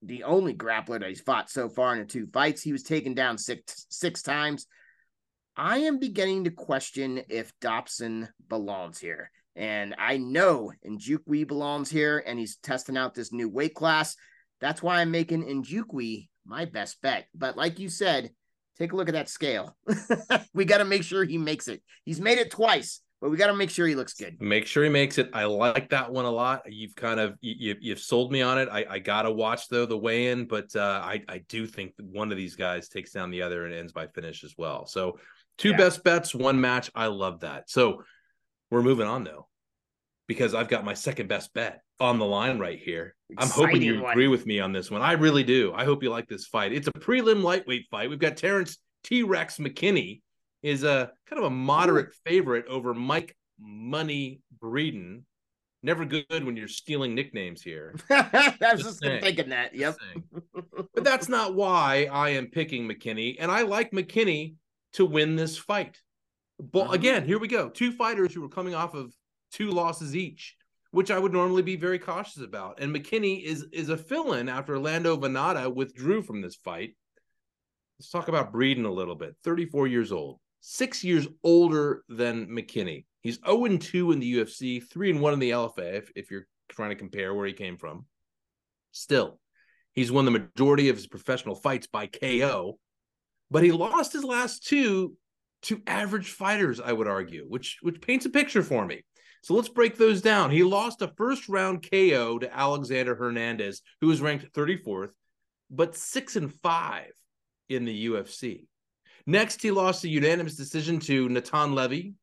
the 0.00 0.22
only 0.22 0.54
grappler 0.54 1.00
that 1.00 1.08
he's 1.08 1.20
fought 1.20 1.50
so 1.50 1.68
far 1.68 1.92
in 1.92 1.98
the 1.98 2.06
two 2.06 2.26
fights, 2.32 2.62
he 2.62 2.72
was 2.72 2.84
taken 2.84 3.14
down 3.14 3.36
six, 3.36 3.86
six 3.90 4.22
times. 4.22 4.66
I 5.56 5.78
am 5.78 5.98
beginning 5.98 6.44
to 6.44 6.50
question 6.50 7.22
if 7.28 7.52
Dobson 7.60 8.28
belongs 8.48 8.98
here. 8.98 9.30
And 9.56 9.94
I 9.98 10.16
know 10.18 10.72
Nchukwi 10.86 11.46
belongs 11.46 11.90
here 11.90 12.22
and 12.24 12.38
he's 12.38 12.56
testing 12.56 12.96
out 12.96 13.14
this 13.14 13.32
new 13.32 13.48
weight 13.48 13.74
class. 13.74 14.16
That's 14.60 14.82
why 14.82 15.00
I'm 15.00 15.10
making 15.10 15.44
Nchukwi 15.44 16.28
my 16.46 16.64
best 16.64 17.02
bet. 17.02 17.26
But 17.34 17.56
like 17.56 17.78
you 17.78 17.88
said, 17.88 18.30
take 18.78 18.92
a 18.92 18.96
look 18.96 19.08
at 19.08 19.14
that 19.14 19.28
scale. 19.28 19.76
we 20.54 20.64
got 20.64 20.78
to 20.78 20.84
make 20.84 21.02
sure 21.02 21.24
he 21.24 21.38
makes 21.38 21.68
it. 21.68 21.82
He's 22.04 22.20
made 22.20 22.38
it 22.38 22.50
twice, 22.50 23.00
but 23.24 23.30
we 23.30 23.38
got 23.38 23.46
to 23.46 23.54
make 23.54 23.70
sure 23.70 23.86
he 23.86 23.94
looks 23.94 24.12
good. 24.12 24.36
Make 24.38 24.66
sure 24.66 24.84
he 24.84 24.90
makes 24.90 25.16
it. 25.16 25.30
I 25.32 25.46
like 25.46 25.88
that 25.88 26.12
one 26.12 26.26
a 26.26 26.30
lot. 26.30 26.70
You've 26.70 26.94
kind 26.94 27.18
of 27.18 27.38
you, 27.40 27.74
you've 27.80 27.98
sold 27.98 28.30
me 28.30 28.42
on 28.42 28.58
it. 28.58 28.68
I, 28.70 28.84
I 28.86 28.98
gotta 28.98 29.30
watch 29.30 29.68
though 29.68 29.86
the 29.86 29.96
weigh 29.96 30.26
in, 30.28 30.46
but 30.46 30.76
uh, 30.76 31.00
I 31.02 31.22
I 31.26 31.38
do 31.48 31.66
think 31.66 31.96
that 31.96 32.04
one 32.04 32.30
of 32.30 32.36
these 32.36 32.54
guys 32.54 32.90
takes 32.90 33.12
down 33.12 33.30
the 33.30 33.40
other 33.40 33.64
and 33.64 33.72
ends 33.74 33.92
by 33.92 34.08
finish 34.08 34.44
as 34.44 34.52
well. 34.58 34.84
So 34.84 35.18
two 35.56 35.70
Yeah. 35.70 35.78
best 35.78 36.04
bets, 36.04 36.34
one 36.34 36.60
match. 36.60 36.90
I 36.94 37.06
love 37.06 37.40
that. 37.40 37.70
So 37.70 38.02
we're 38.70 38.82
moving 38.82 39.06
on 39.06 39.24
though, 39.24 39.48
because 40.28 40.52
I've 40.54 40.68
got 40.68 40.84
my 40.84 40.92
second 40.92 41.26
best 41.30 41.54
bet 41.54 41.80
on 42.00 42.18
the 42.18 42.26
line 42.26 42.58
right 42.58 42.78
here. 42.78 43.14
I'm 43.38 43.48
hoping 43.48 43.80
you 43.80 43.92
Exciting 43.92 44.02
one. 44.02 44.12
agree 44.12 44.28
with 44.28 44.44
me 44.44 44.60
on 44.60 44.72
this 44.72 44.90
one. 44.90 45.00
I 45.00 45.12
really 45.12 45.44
do. 45.44 45.72
I 45.74 45.86
hope 45.86 46.02
you 46.02 46.10
like 46.10 46.28
this 46.28 46.44
fight. 46.44 46.74
It's 46.74 46.88
a 46.88 46.92
prelim 46.92 47.42
lightweight 47.42 47.86
fight. 47.90 48.10
We've 48.10 48.18
got 48.18 48.36
Terrence 48.36 48.76
T 49.02 49.22
Rex 49.22 49.56
McKinney 49.56 50.20
is 50.64 50.82
a 50.82 51.12
kind 51.26 51.38
of 51.38 51.44
a 51.44 51.50
moderate 51.54 52.14
favorite 52.24 52.66
over 52.68 52.94
Mike 52.94 53.36
Money 53.60 54.40
Breeden. 54.60 55.22
Never 55.82 56.06
good 56.06 56.24
when 56.42 56.56
you're 56.56 56.68
stealing 56.68 57.14
nicknames 57.14 57.60
here. 57.60 57.94
I 58.10 58.56
was 58.72 58.82
Just 58.82 59.02
just 59.02 59.22
thinking 59.22 59.50
that. 59.50 59.74
Yep. 59.74 59.96
But 60.94 61.04
that's 61.04 61.28
not 61.28 61.54
why 61.54 62.08
I 62.10 62.30
am 62.30 62.46
picking 62.46 62.88
McKinney. 62.88 63.36
And 63.38 63.50
I 63.50 63.62
like 63.62 63.90
McKinney 63.90 64.54
to 64.94 65.04
win 65.04 65.36
this 65.36 65.58
fight. 65.58 66.00
But 66.58 66.88
Mhm. 66.88 66.94
again, 66.94 67.26
here 67.26 67.38
we 67.38 67.48
go. 67.48 67.68
Two 67.68 67.92
fighters 67.92 68.32
who 68.32 68.42
are 68.42 68.48
coming 68.48 68.74
off 68.74 68.94
of 68.94 69.12
two 69.52 69.70
losses 69.70 70.16
each, 70.16 70.56
which 70.92 71.10
I 71.10 71.18
would 71.18 71.34
normally 71.34 71.62
be 71.62 71.76
very 71.76 71.98
cautious 71.98 72.42
about. 72.42 72.80
And 72.80 72.94
McKinney 72.94 73.42
is 73.44 73.64
is 73.70 73.90
a 73.90 73.98
fill-in 73.98 74.48
after 74.48 74.78
Lando 74.78 75.14
Vannata 75.18 75.72
withdrew 75.72 76.22
from 76.22 76.40
this 76.40 76.56
fight. 76.56 76.96
Let's 77.98 78.08
talk 78.08 78.28
about 78.28 78.54
Breeden 78.54 78.86
a 78.86 78.90
little 78.90 79.14
bit. 79.14 79.36
34 79.44 79.86
years 79.88 80.10
old, 80.12 80.40
six 80.66 81.04
years 81.04 81.28
older 81.42 82.04
than 82.08 82.46
McKinney. 82.46 83.04
He's 83.20 83.38
0 83.44 83.76
2 83.76 84.12
in 84.12 84.18
the 84.18 84.36
UFC, 84.36 84.82
3 84.82 85.10
and 85.10 85.20
1 85.20 85.32
in 85.34 85.38
the 85.38 85.50
LFA, 85.50 85.98
if, 85.98 86.10
if 86.16 86.30
you're 86.30 86.46
trying 86.70 86.88
to 86.88 86.96
compare 86.96 87.34
where 87.34 87.46
he 87.46 87.52
came 87.52 87.76
from. 87.76 88.06
Still, 88.90 89.38
he's 89.92 90.10
won 90.10 90.24
the 90.24 90.30
majority 90.30 90.88
of 90.88 90.96
his 90.96 91.06
professional 91.06 91.54
fights 91.54 91.86
by 91.86 92.06
KO, 92.06 92.78
but 93.50 93.62
he 93.62 93.72
lost 93.72 94.14
his 94.14 94.24
last 94.24 94.66
two 94.66 95.14
to 95.62 95.82
average 95.86 96.30
fighters, 96.30 96.80
I 96.80 96.92
would 96.92 97.08
argue, 97.08 97.44
which 97.46 97.78
which 97.82 98.00
paints 98.00 98.24
a 98.24 98.30
picture 98.30 98.62
for 98.62 98.86
me. 98.86 99.04
So 99.42 99.52
let's 99.52 99.68
break 99.68 99.98
those 99.98 100.22
down. 100.22 100.50
He 100.50 100.62
lost 100.62 101.02
a 101.02 101.12
first 101.18 101.46
round 101.46 101.86
KO 101.90 102.38
to 102.38 102.56
Alexander 102.56 103.14
Hernandez, 103.14 103.82
who 104.00 104.06
was 104.06 104.22
ranked 104.22 104.50
34th, 104.54 105.12
but 105.70 105.94
six 105.94 106.36
and 106.36 106.54
five 106.62 107.12
in 107.68 107.84
the 107.84 108.06
UFC. 108.06 108.64
Next, 109.26 109.62
he 109.62 109.70
lost 109.70 110.04
a 110.04 110.08
unanimous 110.08 110.56
decision 110.56 111.00
to 111.00 111.28
Natan 111.28 111.74
Levy, 111.74 112.14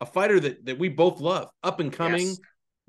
a 0.00 0.06
fighter 0.06 0.38
that, 0.40 0.64
that 0.66 0.78
we 0.78 0.88
both 0.88 1.20
love, 1.20 1.48
up 1.62 1.80
and 1.80 1.92
coming, 1.92 2.36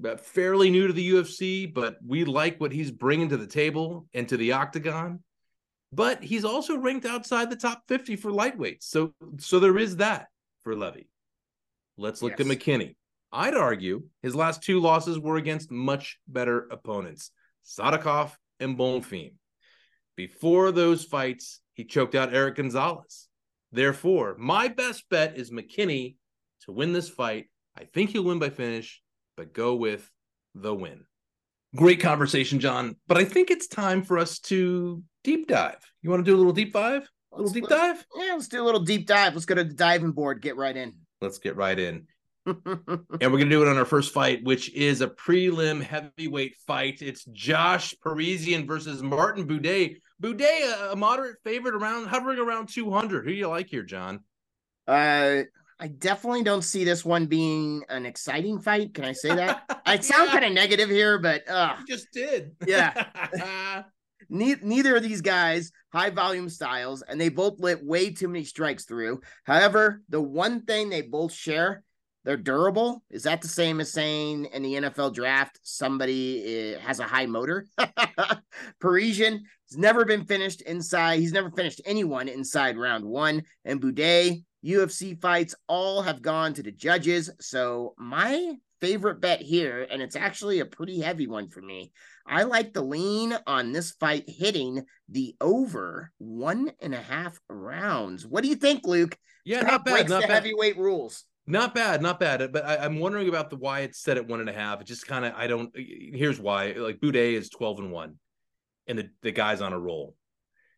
yes. 0.04 0.22
fairly 0.22 0.70
new 0.70 0.88
to 0.88 0.94
the 0.94 1.12
UFC, 1.12 1.74
but 1.74 1.98
we 2.06 2.26
like 2.26 2.60
what 2.60 2.72
he's 2.72 2.92
bringing 2.92 3.30
to 3.30 3.38
the 3.38 3.48
table 3.48 4.08
and 4.14 4.30
to 4.30 4.38
the 4.38 4.52
octagon. 4.52 5.24
But 5.92 6.24
he's 6.24 6.46
also 6.46 6.78
ranked 6.78 7.06
outside 7.06 7.50
the 7.50 7.56
top 7.56 7.84
50 7.88 8.18
for 8.18 8.32
lightweights. 8.32 8.84
So, 8.84 9.14
so 9.40 9.60
there 9.60 9.78
is 9.78 9.98
that 9.98 10.28
for 10.64 10.76
Levy. 10.76 11.08
Let's 11.98 12.22
look 12.22 12.38
yes. 12.38 12.42
at 12.42 12.46
McKinney. 12.46 12.96
I'd 13.32 13.56
argue 13.56 14.04
his 14.22 14.36
last 14.36 14.62
two 14.62 14.80
losses 14.80 15.20
were 15.20 15.38
against 15.38 15.72
much 15.72 16.20
better 16.28 16.68
opponents, 16.72 17.32
Sadykhov 17.66 18.32
and 18.60 18.78
Bonfim. 18.78 19.34
Before 20.16 20.72
those 20.72 21.04
fights, 21.04 21.62
he 21.74 21.84
choked 21.84 22.16
out 22.16 22.34
Eric 22.34 22.56
Gonzalez. 22.56 23.28
Therefore, 23.76 24.38
my 24.40 24.70
best 24.70 25.04
bet 25.10 25.38
is 25.38 25.52
McKinney 25.52 26.16
to 26.62 26.72
win 26.72 26.94
this 26.94 27.10
fight. 27.10 27.48
I 27.78 27.84
think 27.84 28.12
he'll 28.12 28.24
win 28.24 28.40
by 28.40 28.50
finish, 28.50 29.02
but 29.36 29.54
go 29.54 29.76
with 29.76 30.10
the 30.54 30.74
win. 30.74 31.04
Great 31.76 32.00
conversation, 32.00 32.62
John. 32.62 32.96
But 33.08 33.18
I 33.18 33.26
think 33.26 33.52
it's 33.52 33.68
time 33.68 34.02
for 34.02 34.18
us 34.18 34.40
to 34.40 35.04
deep 35.26 35.50
dive. 35.50 35.84
You 36.02 36.10
want 36.10 36.24
to 36.24 36.32
do 36.32 36.38
a 36.38 36.40
little 36.40 36.54
deep 36.54 36.72
dive? 36.72 37.10
A 37.34 37.36
little 37.36 37.52
deep 37.52 37.68
dive? 37.68 38.06
Yeah, 38.16 38.36
let's 38.36 38.48
do 38.48 38.64
a 38.64 38.64
little 38.64 38.80
deep 38.80 39.08
dive. 39.08 39.34
Let's 39.34 39.46
go 39.46 39.56
to 39.56 39.66
the 39.66 39.74
diving 39.74 40.14
board. 40.14 40.42
Get 40.42 40.56
right 40.56 40.78
in. 40.78 40.94
Let's 41.20 41.38
get 41.38 41.58
right 41.58 41.78
in. 41.78 42.08
and 42.46 42.64
we're 42.66 43.18
going 43.20 43.50
to 43.50 43.50
do 43.50 43.62
it 43.62 43.68
on 43.68 43.76
our 43.76 43.84
first 43.84 44.14
fight, 44.14 44.42
which 44.46 44.74
is 44.74 45.02
a 45.02 45.08
prelim 45.08 45.82
heavyweight 45.82 46.56
fight. 46.66 47.02
It's 47.02 47.26
Josh 47.26 47.94
Parisian 48.02 48.66
versus 48.66 49.04
Martin 49.04 49.46
Buday. 49.46 49.98
Buday, 50.22 50.92
a 50.92 50.96
moderate 50.96 51.38
favorite 51.44 51.76
around 51.76 52.08
hovering 52.08 52.40
around 52.40 52.70
200. 52.70 53.24
Who 53.24 53.32
do 53.32 53.36
you 53.36 53.48
like 53.48 53.70
here, 53.70 53.84
John? 53.84 54.22
Uh, 54.88 55.44
I 55.80 55.88
definitely 55.88 56.44
don't 56.44 56.64
see 56.64 56.84
this 56.84 57.04
one 57.04 57.26
being 57.26 57.84
an 57.90 58.06
exciting 58.06 58.60
fight. 58.62 58.94
Can 58.94 59.04
I 59.04 59.12
say 59.12 59.36
that? 59.36 59.64
I 59.86 60.00
sound 60.00 60.28
yeah. 60.28 60.32
kind 60.32 60.46
of 60.46 60.54
negative 60.54 60.90
here, 60.90 61.20
but 61.20 61.50
uh, 61.50 61.76
you 61.80 61.86
just 61.86 62.12
did. 62.12 62.56
yeah. 62.66 63.84
Ne- 64.28 64.56
neither 64.64 64.96
of 64.96 65.04
these 65.04 65.22
guys 65.22 65.72
high 65.94 66.10
volume 66.10 66.50
styles, 66.50 67.04
and 67.04 67.22
they 67.22 67.30
both 67.30 67.60
lit 67.60 67.86
way 67.86 68.12
too 68.12 68.28
many 68.28 68.44
strikes 68.44 68.86
through. 68.86 69.22
However, 69.44 70.02
the 70.10 70.22
one 70.22 70.62
thing 70.62 70.90
they 70.90 71.04
both 71.04 71.32
share 71.32 71.84
they're 72.26 72.38
durable. 72.38 73.04
Is 73.12 73.24
that 73.24 73.42
the 73.42 73.48
same 73.48 73.80
as 73.80 73.94
saying 73.94 74.46
in 74.46 74.64
the 74.64 74.74
NFL 74.74 75.14
draft 75.14 75.60
somebody 75.62 76.74
eh, 76.74 76.80
has 76.80 77.00
a 77.00 77.04
high 77.04 77.28
motor? 77.28 77.68
Parisian 78.82 79.44
has 79.70 79.78
never 79.78 80.04
been 80.06 80.26
finished 80.26 80.62
inside. 80.62 81.20
He's 81.20 81.32
never 81.32 81.52
finished 81.52 81.82
anyone 81.86 82.28
inside 82.28 82.78
round 82.78 83.06
one. 83.06 83.44
And 83.64 83.80
Buday 83.80 84.44
UFC 84.66 85.22
fights 85.22 85.54
all 85.68 86.02
have 86.02 86.24
gone 86.24 86.54
to 86.56 86.64
the 86.64 86.72
judges. 86.72 87.30
So 87.40 87.94
my 87.98 88.56
favorite 88.82 89.22
bet 89.22 89.42
here, 89.42 89.88
and 89.90 90.02
it's 90.02 90.16
actually 90.16 90.60
a 90.60 90.66
pretty 90.66 91.00
heavy 91.00 91.28
one 91.28 91.48
for 91.48 91.62
me. 91.62 91.92
I 92.28 92.44
like 92.44 92.74
the 92.74 92.82
lean 92.82 93.38
on 93.46 93.72
this 93.72 93.92
fight 93.92 94.24
hitting 94.28 94.84
the 95.10 95.36
over 95.40 96.12
one 96.18 96.72
and 96.82 96.96
a 96.96 97.02
half 97.02 97.40
rounds. 97.48 98.26
What 98.26 98.42
do 98.44 98.50
you 98.50 98.56
think, 98.56 98.88
Luke? 98.88 99.16
Yeah, 99.46 99.62
that 99.62 99.72
not 99.72 99.86
bad. 99.86 100.10
Not 100.10 100.22
the 100.24 100.28
bad. 100.28 100.44
heavyweight 100.44 100.78
rules. 100.78 101.24
Not 101.48 101.76
bad, 101.76 102.02
not 102.02 102.20
bad. 102.20 102.52
But 102.52 102.66
I, 102.66 102.86
am 102.86 103.00
wondering 103.00 103.30
about 103.30 103.50
the 103.50 103.56
why 103.56 103.82
it's 103.82 104.00
set 104.00 104.18
at 104.18 104.28
one 104.28 104.40
and 104.40 104.50
a 104.50 104.54
half. 104.54 104.82
It 104.82 104.88
just 104.88 105.06
kind 105.06 105.26
of 105.26 105.34
I 105.36 105.48
don't. 105.48 105.72
Here's 105.76 106.40
why. 106.40 106.72
Like 106.72 107.00
Buday 107.00 107.34
is 107.34 107.50
12 107.50 107.80
and 107.80 107.92
one, 107.92 108.16
and 108.88 108.98
the 108.98 109.10
the 109.22 109.32
guy's 109.32 109.62
on 109.62 109.74
a 109.74 109.80
roll. 109.80 110.16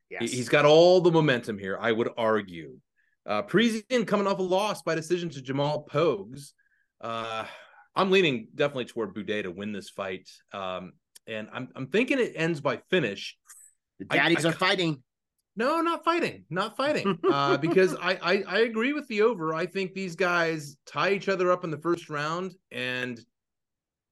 Yes. 0.09 0.31
He's 0.31 0.49
got 0.49 0.65
all 0.65 1.01
the 1.01 1.11
momentum 1.11 1.57
here. 1.57 1.77
I 1.79 1.91
would 1.91 2.09
argue. 2.17 2.79
Uh, 3.25 3.41
Parisian 3.41 4.05
coming 4.05 4.25
off 4.25 4.39
a 4.39 4.43
loss 4.43 4.81
by 4.81 4.95
decision 4.95 5.29
to 5.29 5.41
Jamal 5.41 5.85
Pogues. 5.89 6.53
Uh, 7.01 7.45
I'm 7.95 8.09
leaning 8.09 8.47
definitely 8.55 8.85
toward 8.85 9.13
Buday 9.13 9.43
to 9.43 9.51
win 9.51 9.73
this 9.73 9.89
fight. 9.89 10.29
Um, 10.53 10.93
and 11.27 11.49
I'm 11.53 11.69
I'm 11.75 11.87
thinking 11.87 12.19
it 12.19 12.33
ends 12.35 12.61
by 12.61 12.81
finish. 12.89 13.37
The 13.99 14.05
daddies 14.05 14.45
I, 14.45 14.49
I, 14.49 14.51
are 14.51 14.55
fighting. 14.55 15.03
No, 15.57 15.81
not 15.81 16.05
fighting, 16.05 16.45
not 16.49 16.77
fighting. 16.77 17.19
Uh, 17.27 17.57
because 17.57 17.95
I, 17.95 18.17
I 18.21 18.43
I 18.47 18.59
agree 18.59 18.93
with 18.93 19.07
the 19.07 19.23
over. 19.23 19.53
I 19.53 19.65
think 19.65 19.93
these 19.93 20.15
guys 20.15 20.77
tie 20.85 21.11
each 21.11 21.27
other 21.27 21.51
up 21.51 21.63
in 21.63 21.71
the 21.71 21.77
first 21.77 22.09
round, 22.09 22.53
and 22.71 23.19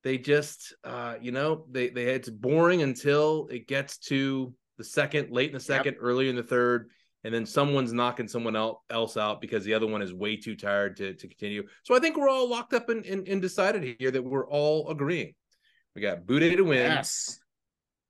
they 0.03 0.17
just 0.17 0.75
uh, 0.83 1.15
you 1.21 1.31
know 1.31 1.65
they 1.71 1.89
they 1.89 2.05
it's 2.05 2.29
boring 2.29 2.81
until 2.81 3.47
it 3.51 3.67
gets 3.67 3.97
to 4.09 4.53
the 4.77 4.83
second, 4.83 5.31
late 5.31 5.49
in 5.49 5.53
the 5.53 5.59
second, 5.59 5.93
yep. 5.93 6.01
early 6.01 6.29
in 6.29 6.35
the 6.35 6.43
third, 6.43 6.89
and 7.23 7.33
then 7.33 7.45
someone's 7.45 7.93
knocking 7.93 8.27
someone 8.27 8.55
else 8.55 9.17
out 9.17 9.39
because 9.39 9.63
the 9.63 9.73
other 9.73 9.87
one 9.87 10.01
is 10.01 10.13
way 10.13 10.35
too 10.35 10.55
tired 10.55 10.97
to 10.97 11.13
to 11.13 11.27
continue. 11.27 11.63
So 11.83 11.95
I 11.95 11.99
think 11.99 12.17
we're 12.17 12.29
all 12.29 12.49
locked 12.49 12.73
up 12.73 12.89
and, 12.89 13.05
and, 13.05 13.27
and 13.27 13.41
decided 13.41 13.95
here 13.99 14.11
that 14.11 14.23
we're 14.23 14.47
all 14.47 14.89
agreeing. 14.89 15.33
We 15.95 16.01
got 16.01 16.25
Buday 16.25 16.57
to 16.57 16.63
win. 16.63 16.79
Yes 16.79 17.39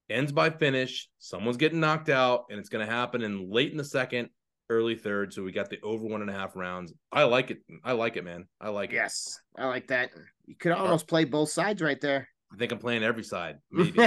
ends 0.09 0.31
by 0.31 0.49
finish. 0.49 1.09
Someone's 1.19 1.57
getting 1.57 1.79
knocked 1.79 2.09
out, 2.09 2.45
and 2.49 2.59
it's 2.59 2.69
going 2.69 2.85
to 2.85 2.91
happen 2.91 3.21
in 3.21 3.49
late 3.49 3.71
in 3.71 3.77
the 3.77 3.83
second, 3.83 4.29
early 4.69 4.95
third. 4.95 5.33
So 5.33 5.43
we 5.43 5.51
got 5.51 5.69
the 5.69 5.79
over 5.81 6.05
one 6.05 6.21
and 6.21 6.29
a 6.29 6.33
half 6.33 6.55
rounds. 6.55 6.93
I 7.11 7.23
like 7.23 7.51
it. 7.51 7.59
I 7.83 7.93
like 7.93 8.17
it, 8.17 8.23
man. 8.23 8.47
I 8.59 8.69
like 8.69 8.91
it. 8.91 8.95
Yes, 8.95 9.39
I 9.57 9.67
like 9.67 9.87
that. 9.87 10.11
You 10.45 10.55
could 10.55 10.71
almost 10.71 11.07
play 11.07 11.25
both 11.25 11.49
sides 11.49 11.81
right 11.81 11.99
there. 11.99 12.27
I 12.53 12.57
think 12.57 12.71
I'm 12.71 12.77
playing 12.77 13.03
every 13.03 13.23
side. 13.23 13.57
Maybe. 13.71 13.97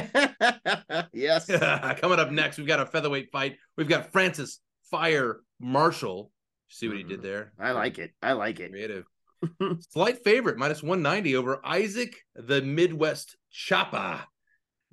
yes. 1.12 1.46
Coming 2.00 2.18
up 2.18 2.30
next, 2.30 2.58
we've 2.58 2.66
got 2.66 2.80
a 2.80 2.86
featherweight 2.86 3.30
fight. 3.30 3.56
We've 3.76 3.88
got 3.88 4.12
Francis 4.12 4.60
Fire 4.90 5.40
Marshall. 5.60 6.30
See 6.68 6.88
what 6.88 6.96
he 6.96 7.02
did 7.02 7.20
mm-hmm. 7.20 7.26
there? 7.26 7.52
I 7.58 7.72
like 7.72 7.98
it. 7.98 8.12
I 8.22 8.32
like 8.32 8.60
it. 8.60 8.70
Creative. 8.70 9.04
Slight 9.90 10.24
favorite, 10.24 10.58
minus 10.58 10.82
190 10.82 11.36
over 11.36 11.60
Isaac 11.64 12.16
the 12.34 12.60
Midwest 12.62 13.36
Choppa 13.52 14.24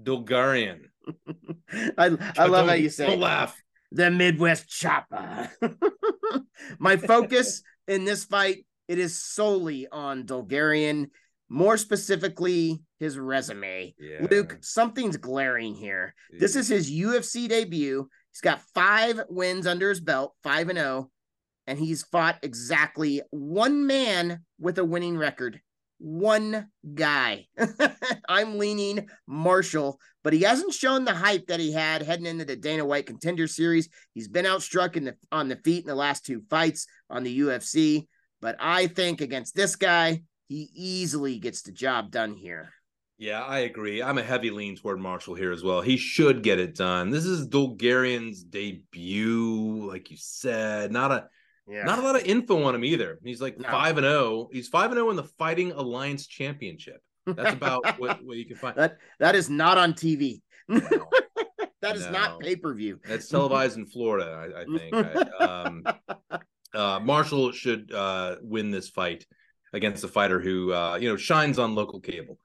Dulgarian. 0.02 0.82
I 1.98 2.18
I 2.38 2.46
love 2.48 2.68
how 2.68 2.74
you 2.74 2.90
say 2.90 3.16
laugh. 3.16 3.56
The 3.92 4.12
Midwest 4.12 4.68
chopper. 4.68 5.50
My 6.80 6.98
focus 6.98 7.62
in 7.88 8.04
this 8.04 8.26
fight 8.26 8.66
it 8.88 9.00
is 9.00 9.18
solely 9.18 9.88
on 9.92 10.26
Dulgarian, 10.26 11.10
more 11.50 11.78
specifically 11.78 12.82
his 13.00 13.18
resume. 13.18 13.96
Yeah. 14.00 14.28
Luke, 14.30 14.58
something's 14.62 15.18
glaring 15.18 15.76
here. 15.76 16.14
Yeah. 16.32 16.40
This 16.40 16.56
is 16.56 16.68
his 16.68 16.92
UFC 16.92 17.48
debut. 17.48 18.08
He's 18.32 18.42
got 18.42 18.62
five 18.74 19.22
wins 19.30 19.66
under 19.66 19.90
his 19.90 20.02
belt, 20.02 20.36
five 20.44 20.70
and 20.70 20.78
zero, 20.78 21.08
oh, 21.08 21.12
and 21.68 21.80
he's 21.80 22.04
fought 22.04 22.38
exactly 22.44 23.22
one 23.32 23.88
man 23.88 24.42
with 24.60 24.78
a 24.78 24.86
winning 24.86 25.18
record 25.18 25.62
one 25.98 26.68
guy. 26.94 27.48
I'm 28.30 28.58
leaning 28.58 29.08
Marshall, 29.28 30.00
but 30.24 30.34
he 30.34 30.42
hasn't 30.42 30.74
shown 30.74 31.06
the 31.06 31.14
hype 31.14 31.48
that 31.48 31.60
he 31.60 31.72
had 31.72 32.02
heading 32.02 32.26
into 32.26 32.46
the 32.46 32.56
Dana 32.56 32.86
White 32.86 33.06
Contender 33.06 33.48
Series. 33.48 33.90
He's 34.14 34.28
been 34.28 34.46
outstruck 34.46 34.96
in 34.96 35.06
the 35.06 35.16
on 35.32 35.48
the 35.48 35.58
feet 35.58 35.84
in 35.84 35.88
the 35.88 35.96
last 35.96 36.26
two 36.26 36.42
fights 36.50 36.88
on 37.10 37.24
the 37.24 37.40
UFC, 37.40 38.08
but 38.42 38.56
I 38.60 38.88
think 38.88 39.22
against 39.22 39.56
this 39.56 39.76
guy, 39.76 40.22
he 40.48 40.70
easily 40.74 41.40
gets 41.40 41.62
the 41.64 41.72
job 41.72 42.12
done 42.12 42.36
here. 42.36 42.72
Yeah, 43.18 43.42
I 43.44 43.60
agree. 43.60 44.04
I'm 44.04 44.18
a 44.18 44.24
heavy 44.24 44.52
lean 44.52 44.76
toward 44.76 45.00
Marshall 45.00 45.36
here 45.36 45.54
as 45.54 45.64
well. 45.64 45.80
He 45.80 45.96
should 45.96 46.44
get 46.44 46.60
it 46.60 46.76
done. 46.76 47.12
This 47.12 47.26
is 47.26 47.48
Dulgarian's 47.48 48.44
debut, 48.44 49.88
like 49.88 50.12
you 50.12 50.18
said. 50.20 50.92
Not 50.92 51.12
a 51.12 51.30
yeah. 51.68 51.84
Not 51.84 52.00
a 52.00 52.02
lot 52.02 52.16
of 52.16 52.24
info 52.26 52.64
on 52.64 52.76
him 52.76 52.86
either. 52.86 53.20
He's 53.24 53.42
like 53.42 53.60
five 53.62 53.98
and 53.98 54.06
zero. 54.06 54.14
Oh. 54.16 54.50
He's 54.52 54.68
five 54.68 54.92
and 54.92 54.96
zero 54.96 55.08
oh 55.08 55.10
in 55.12 55.16
the 55.16 55.24
Fighting 55.24 55.72
Alliance 55.72 56.28
Championship. 56.28 57.02
That's 57.26 57.54
about 57.54 57.84
what, 58.00 58.24
what 58.24 58.38
you 58.38 58.46
can 58.46 58.56
find. 58.56 58.76
That 58.76 58.98
that 59.20 59.36
is 59.36 59.50
not 59.50 59.78
on 59.78 59.94
TV. 59.94 60.42
No. 60.68 60.80
that 61.82 61.96
is 61.96 62.06
no. 62.06 62.12
not 62.12 62.40
pay 62.40 62.56
per 62.56 62.74
view. 62.74 63.00
That's 63.08 63.28
televised 63.28 63.78
in 63.78 63.86
Florida, 63.86 64.52
I, 64.56 64.62
I 64.62 64.78
think. 64.78 64.96
I, 65.40 65.44
um, 65.44 65.84
uh, 66.74 67.00
Marshall 67.00 67.52
should 67.52 67.92
uh, 67.92 68.36
win 68.42 68.72
this 68.72 68.90
fight 68.90 69.26
against 69.74 70.04
a 70.04 70.08
fighter 70.08 70.40
who 70.40 70.72
uh, 70.72 70.98
you 71.02 71.10
know 71.10 71.18
shines 71.18 71.58
on 71.58 71.74
local 71.74 72.00
cable. 72.00 72.38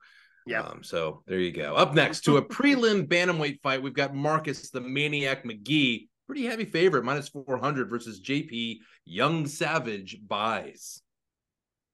Yeah. 0.47 0.61
Um, 0.61 0.83
so 0.83 1.21
there 1.27 1.39
you 1.39 1.51
go. 1.51 1.75
Up 1.75 1.93
next 1.93 2.21
to 2.21 2.37
a 2.37 2.41
prelim 2.41 3.07
bantamweight 3.07 3.61
fight, 3.61 3.83
we've 3.83 3.93
got 3.93 4.15
Marcus 4.15 4.71
the 4.71 4.81
Maniac 4.81 5.43
McGhee 5.43 6.07
pretty 6.31 6.45
heavy 6.45 6.63
favorite, 6.63 7.03
minus 7.03 7.27
400 7.27 7.89
versus 7.89 8.21
JP 8.21 8.77
Young 9.03 9.45
Savage 9.45 10.17
Buys. 10.25 11.01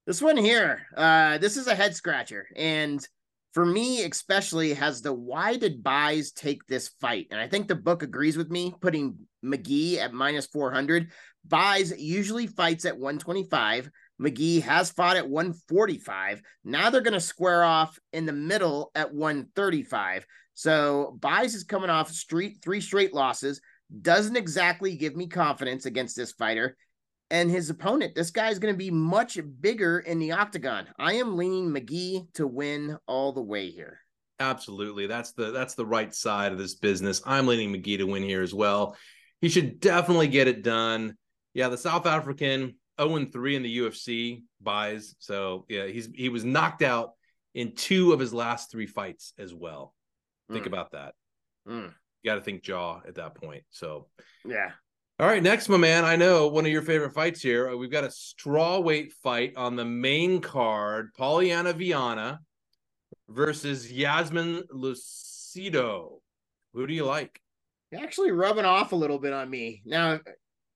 This 0.06 0.22
one 0.22 0.38
here, 0.38 0.86
uh, 0.96 1.40
this 1.40 1.58
is 1.58 1.66
a 1.66 1.74
head 1.74 1.96
scratcher. 1.96 2.48
And 2.56 3.04
for 3.56 3.66
me, 3.66 4.04
especially, 4.04 4.76
has 4.76 5.02
the 5.02 5.12
why 5.12 5.58
did 5.58 5.82
Buys 5.82 6.34
take 6.34 6.68
this 6.68 6.90
fight? 7.02 7.26
And 7.32 7.42
I 7.42 7.48
think 7.48 7.68
the 7.68 7.74
book 7.74 8.04
agrees 8.04 8.38
with 8.38 8.52
me, 8.52 8.76
putting 8.80 9.18
McGhee 9.44 9.98
at 9.98 10.14
minus 10.14 10.46
400. 10.46 11.10
Buys 11.44 12.00
usually 12.00 12.46
fights 12.46 12.86
at 12.86 12.94
125. 12.94 13.90
McGhee 14.22 14.62
has 14.62 14.92
fought 14.92 15.18
at 15.18 15.28
145. 15.28 16.44
Now 16.64 16.92
they're 16.92 17.02
going 17.02 17.16
to 17.16 17.20
square 17.20 17.64
off 17.64 17.98
in 18.14 18.28
the 18.28 18.34
middle 18.34 18.92
at 18.94 19.12
135. 19.12 20.28
So 20.54 21.18
Buys 21.20 21.56
is 21.56 21.64
coming 21.64 21.90
off 21.90 22.12
street 22.12 22.60
three 22.64 22.82
straight 22.82 23.16
losses. 23.16 23.62
Doesn't 24.02 24.36
exactly 24.36 24.96
give 24.96 25.16
me 25.16 25.28
confidence 25.28 25.86
against 25.86 26.16
this 26.16 26.34
fighter 26.34 26.76
and 27.30 27.50
his 27.50 27.70
opponent. 27.70 28.16
This 28.16 28.32
guy 28.32 28.50
is 28.50 28.60
going 28.60 28.74
to 28.74 28.78
be 28.78 28.92
much 28.92 29.40
bigger 29.62 30.00
in 30.00 30.20
the 30.20 30.34
octagon. 30.34 30.88
I 30.98 31.14
am 31.14 31.38
leaning 31.38 31.72
McGhee 31.72 32.34
to 32.34 32.48
win 32.48 32.98
all 33.08 33.34
the 33.34 33.42
way 33.42 33.70
here. 33.70 34.00
Absolutely. 34.40 35.08
That's 35.08 35.32
the 35.32 35.52
that's 35.52 35.74
the 35.74 35.86
right 35.86 36.14
side 36.14 36.52
of 36.52 36.58
this 36.58 36.76
business. 36.76 37.22
I'm 37.26 37.48
leaning 37.48 37.74
McGhee 37.74 37.98
to 37.98 38.04
win 38.04 38.24
here 38.24 38.44
as 38.44 38.54
well. 38.54 38.96
He 39.42 39.50
should 39.50 39.80
definitely 39.80 40.28
get 40.28 40.48
it 40.48 40.64
done. 40.64 41.16
Yeah, 41.54 41.70
the 41.70 41.78
South 41.78 42.06
African 42.06 42.76
0 43.02 43.26
3 43.26 43.56
in 43.56 43.64
the 43.64 43.78
UFC 43.80 44.44
Buys. 44.62 45.16
So 45.20 45.66
yeah, 45.70 45.88
he's 45.88 46.08
he 46.14 46.30
was 46.30 46.44
knocked 46.44 46.84
out 46.84 47.14
in 47.56 47.74
two 47.76 48.14
of 48.14 48.20
his 48.20 48.34
last 48.34 48.70
three 48.70 48.86
fights 48.86 49.34
as 49.40 49.54
well. 49.54 49.96
Think 50.52 50.66
mm. 50.66 50.68
about 50.68 50.92
that. 50.92 51.16
Mm. 51.68 51.94
Got 52.28 52.36
to 52.36 52.42
think 52.42 52.62
jaw 52.62 53.02
at 53.08 53.16
that 53.16 53.36
point. 53.36 53.64
So 53.70 54.08
yeah, 54.46 54.72
all 55.20 55.26
right, 55.26 55.42
next, 55.42 55.68
my 55.68 55.78
man. 55.78 56.06
I 56.06 56.16
know 56.16 56.48
one 56.48 56.64
of 56.64 56.72
your 56.72 56.84
favorite 56.84 57.14
fights 57.14 57.42
here. 57.42 57.70
Uh, 57.70 57.76
we've 57.76 57.90
got 57.90 58.04
a 58.04 58.12
straw 58.12 58.80
weight 58.80 59.12
fight 59.14 59.54
on 59.58 59.76
the 59.76 59.84
main 59.84 60.42
card. 60.42 61.10
Polyana 61.18 61.74
Viana 61.74 62.40
versus 63.28 63.92
Yasmin 63.92 64.66
Lucindo. 64.72 66.20
Who 66.74 66.86
do 66.86 66.94
you 66.94 67.04
like? 67.04 67.42
Actually 67.98 68.30
rubbing 68.30 68.66
off 68.66 68.92
a 68.92 68.96
little 68.96 69.18
bit 69.18 69.34
on 69.34 69.50
me. 69.50 69.82
Now, 69.86 70.20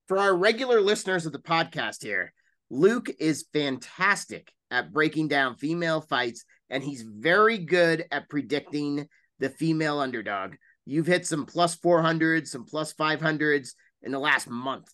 for 0.07 0.17
our 0.17 0.35
regular 0.35 0.81
listeners 0.81 1.27
of 1.27 1.33
the 1.33 1.39
podcast 1.39 2.01
here, 2.01 2.33
Luke 2.71 3.11
is 3.19 3.45
fantastic 3.53 4.51
at 4.71 4.91
breaking 4.91 5.27
down 5.27 5.55
female 5.55 6.01
fights, 6.01 6.45
and 6.67 6.83
he's 6.83 7.03
very 7.03 7.59
good 7.59 8.05
at 8.09 8.27
predicting 8.27 9.07
the 9.37 9.49
female 9.49 9.99
underdog. 9.99 10.55
You've 10.85 11.07
hit 11.07 11.25
some 11.25 11.45
plus 11.45 11.75
400s, 11.75 12.47
some 12.47 12.65
plus 12.65 12.93
500s 12.93 13.71
in 14.01 14.11
the 14.11 14.19
last 14.19 14.49
month. 14.49 14.89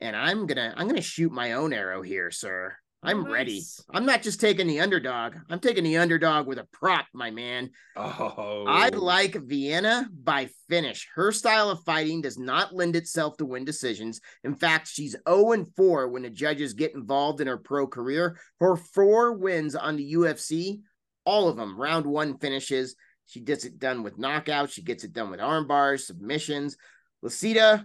And 0.00 0.16
I'm 0.16 0.46
gonna 0.46 0.72
I'm 0.76 0.88
gonna 0.88 1.00
shoot 1.00 1.32
my 1.32 1.52
own 1.52 1.72
arrow 1.72 2.02
here, 2.02 2.30
sir. 2.30 2.74
I'm 3.02 3.22
nice. 3.24 3.32
ready. 3.32 3.62
I'm 3.90 4.04
not 4.04 4.22
just 4.22 4.40
taking 4.40 4.66
the 4.66 4.80
underdog. 4.80 5.34
I'm 5.48 5.58
taking 5.58 5.84
the 5.84 5.96
underdog 5.96 6.46
with 6.46 6.58
a 6.58 6.68
prop, 6.70 7.06
my 7.14 7.30
man. 7.30 7.70
Oh. 7.96 8.66
I 8.68 8.90
like 8.90 9.36
Viana 9.36 10.06
by 10.12 10.50
finish. 10.68 11.08
Her 11.14 11.32
style 11.32 11.70
of 11.70 11.82
fighting 11.84 12.20
does 12.20 12.38
not 12.38 12.74
lend 12.74 12.96
itself 12.96 13.38
to 13.38 13.46
win 13.46 13.64
decisions. 13.64 14.20
In 14.44 14.54
fact, 14.54 14.86
she's 14.86 15.16
0 15.26 15.52
and 15.52 15.66
4 15.76 16.08
when 16.08 16.22
the 16.22 16.30
judges 16.30 16.74
get 16.74 16.94
involved 16.94 17.40
in 17.40 17.46
her 17.46 17.56
pro 17.56 17.86
career. 17.86 18.38
Her 18.58 18.76
four 18.76 19.32
wins 19.32 19.74
on 19.74 19.96
the 19.96 20.12
UFC, 20.14 20.80
all 21.24 21.48
of 21.48 21.56
them 21.56 21.80
round 21.80 22.04
one 22.04 22.36
finishes. 22.38 22.96
She 23.30 23.38
gets 23.38 23.64
it 23.64 23.78
done 23.78 24.02
with 24.02 24.18
knockouts. 24.18 24.72
She 24.72 24.82
gets 24.82 25.04
it 25.04 25.12
done 25.12 25.30
with 25.30 25.38
arm 25.38 25.68
bars, 25.68 26.04
submissions. 26.04 26.76
Lucindo, 27.24 27.84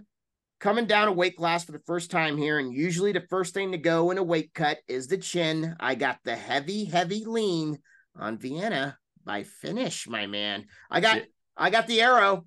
coming 0.58 0.86
down 0.86 1.06
a 1.06 1.12
weight 1.12 1.36
class 1.36 1.64
for 1.64 1.70
the 1.70 1.82
first 1.86 2.10
time 2.10 2.36
here, 2.36 2.58
and 2.58 2.74
usually 2.74 3.12
the 3.12 3.24
first 3.30 3.54
thing 3.54 3.70
to 3.70 3.78
go 3.78 4.10
in 4.10 4.18
a 4.18 4.24
weight 4.24 4.52
cut 4.54 4.78
is 4.88 5.06
the 5.06 5.18
chin. 5.18 5.76
I 5.78 5.94
got 5.94 6.18
the 6.24 6.34
heavy, 6.34 6.84
heavy 6.84 7.24
lean 7.24 7.78
on 8.16 8.38
Viana 8.38 8.98
by 9.24 9.44
finish, 9.44 10.08
my 10.08 10.26
man. 10.26 10.66
I 10.90 11.00
got, 11.00 11.22
I 11.56 11.70
got 11.70 11.86
the 11.86 12.00
arrow. 12.00 12.44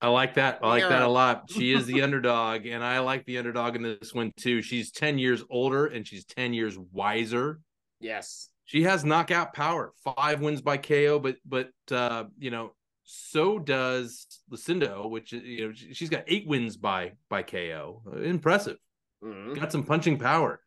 I 0.00 0.08
like 0.08 0.34
that. 0.34 0.58
I 0.64 0.66
like 0.66 0.88
that 0.88 1.02
a 1.02 1.08
lot. 1.08 1.44
She 1.50 1.72
is 1.72 1.86
the 1.86 2.02
underdog, 2.02 2.66
and 2.66 2.82
I 2.82 2.98
like 2.98 3.24
the 3.24 3.38
underdog 3.38 3.76
in 3.76 3.82
this 3.82 4.12
one 4.12 4.32
too. 4.36 4.62
She's 4.62 4.90
10 4.90 5.20
years 5.20 5.44
older 5.48 5.86
and 5.86 6.04
she's 6.04 6.24
10 6.24 6.54
years 6.54 6.76
wiser. 6.76 7.60
Yes. 8.00 8.48
She 8.70 8.84
has 8.84 9.04
knockout 9.04 9.52
power. 9.52 9.92
Five 10.04 10.40
wins 10.40 10.60
by 10.62 10.76
KO, 10.76 11.18
but 11.18 11.38
but 11.44 11.72
uh, 11.90 12.26
you 12.38 12.52
know, 12.52 12.70
so 13.02 13.58
does 13.58 14.28
Lucindo, 14.48 15.10
which 15.10 15.32
you 15.32 15.66
know 15.66 15.74
she's 15.74 16.08
got 16.08 16.22
eight 16.28 16.46
wins 16.46 16.76
by 16.76 17.14
by 17.28 17.42
KO. 17.42 18.00
Impressive. 18.22 18.76
Mm-hmm. 19.24 19.54
Got 19.54 19.72
some 19.72 19.82
punching 19.82 20.20
power. 20.20 20.60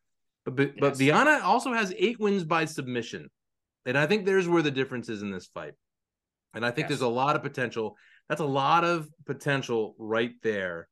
But 0.44 0.58
but, 0.58 0.68
yes. 0.68 0.80
but 0.82 0.98
Viana 0.98 1.40
also 1.46 1.72
has 1.72 1.94
eight 1.98 2.20
wins 2.20 2.44
by 2.44 2.66
submission. 2.66 3.30
And 3.86 3.98
I 3.98 4.06
think 4.06 4.26
there's 4.26 4.50
where 4.50 4.62
the 4.62 4.70
difference 4.70 5.08
is 5.08 5.22
in 5.22 5.32
this 5.32 5.48
fight. 5.48 5.76
And 6.54 6.66
I 6.66 6.72
think 6.72 6.90
yes. 6.90 7.00
there's 7.00 7.02
a 7.02 7.08
lot 7.08 7.38
of 7.38 7.42
potential. 7.42 7.96
That's 8.28 8.42
a 8.42 8.46
lot 8.46 8.84
of 8.84 9.08
potential 9.26 9.96
right 9.98 10.34
there 10.44 10.90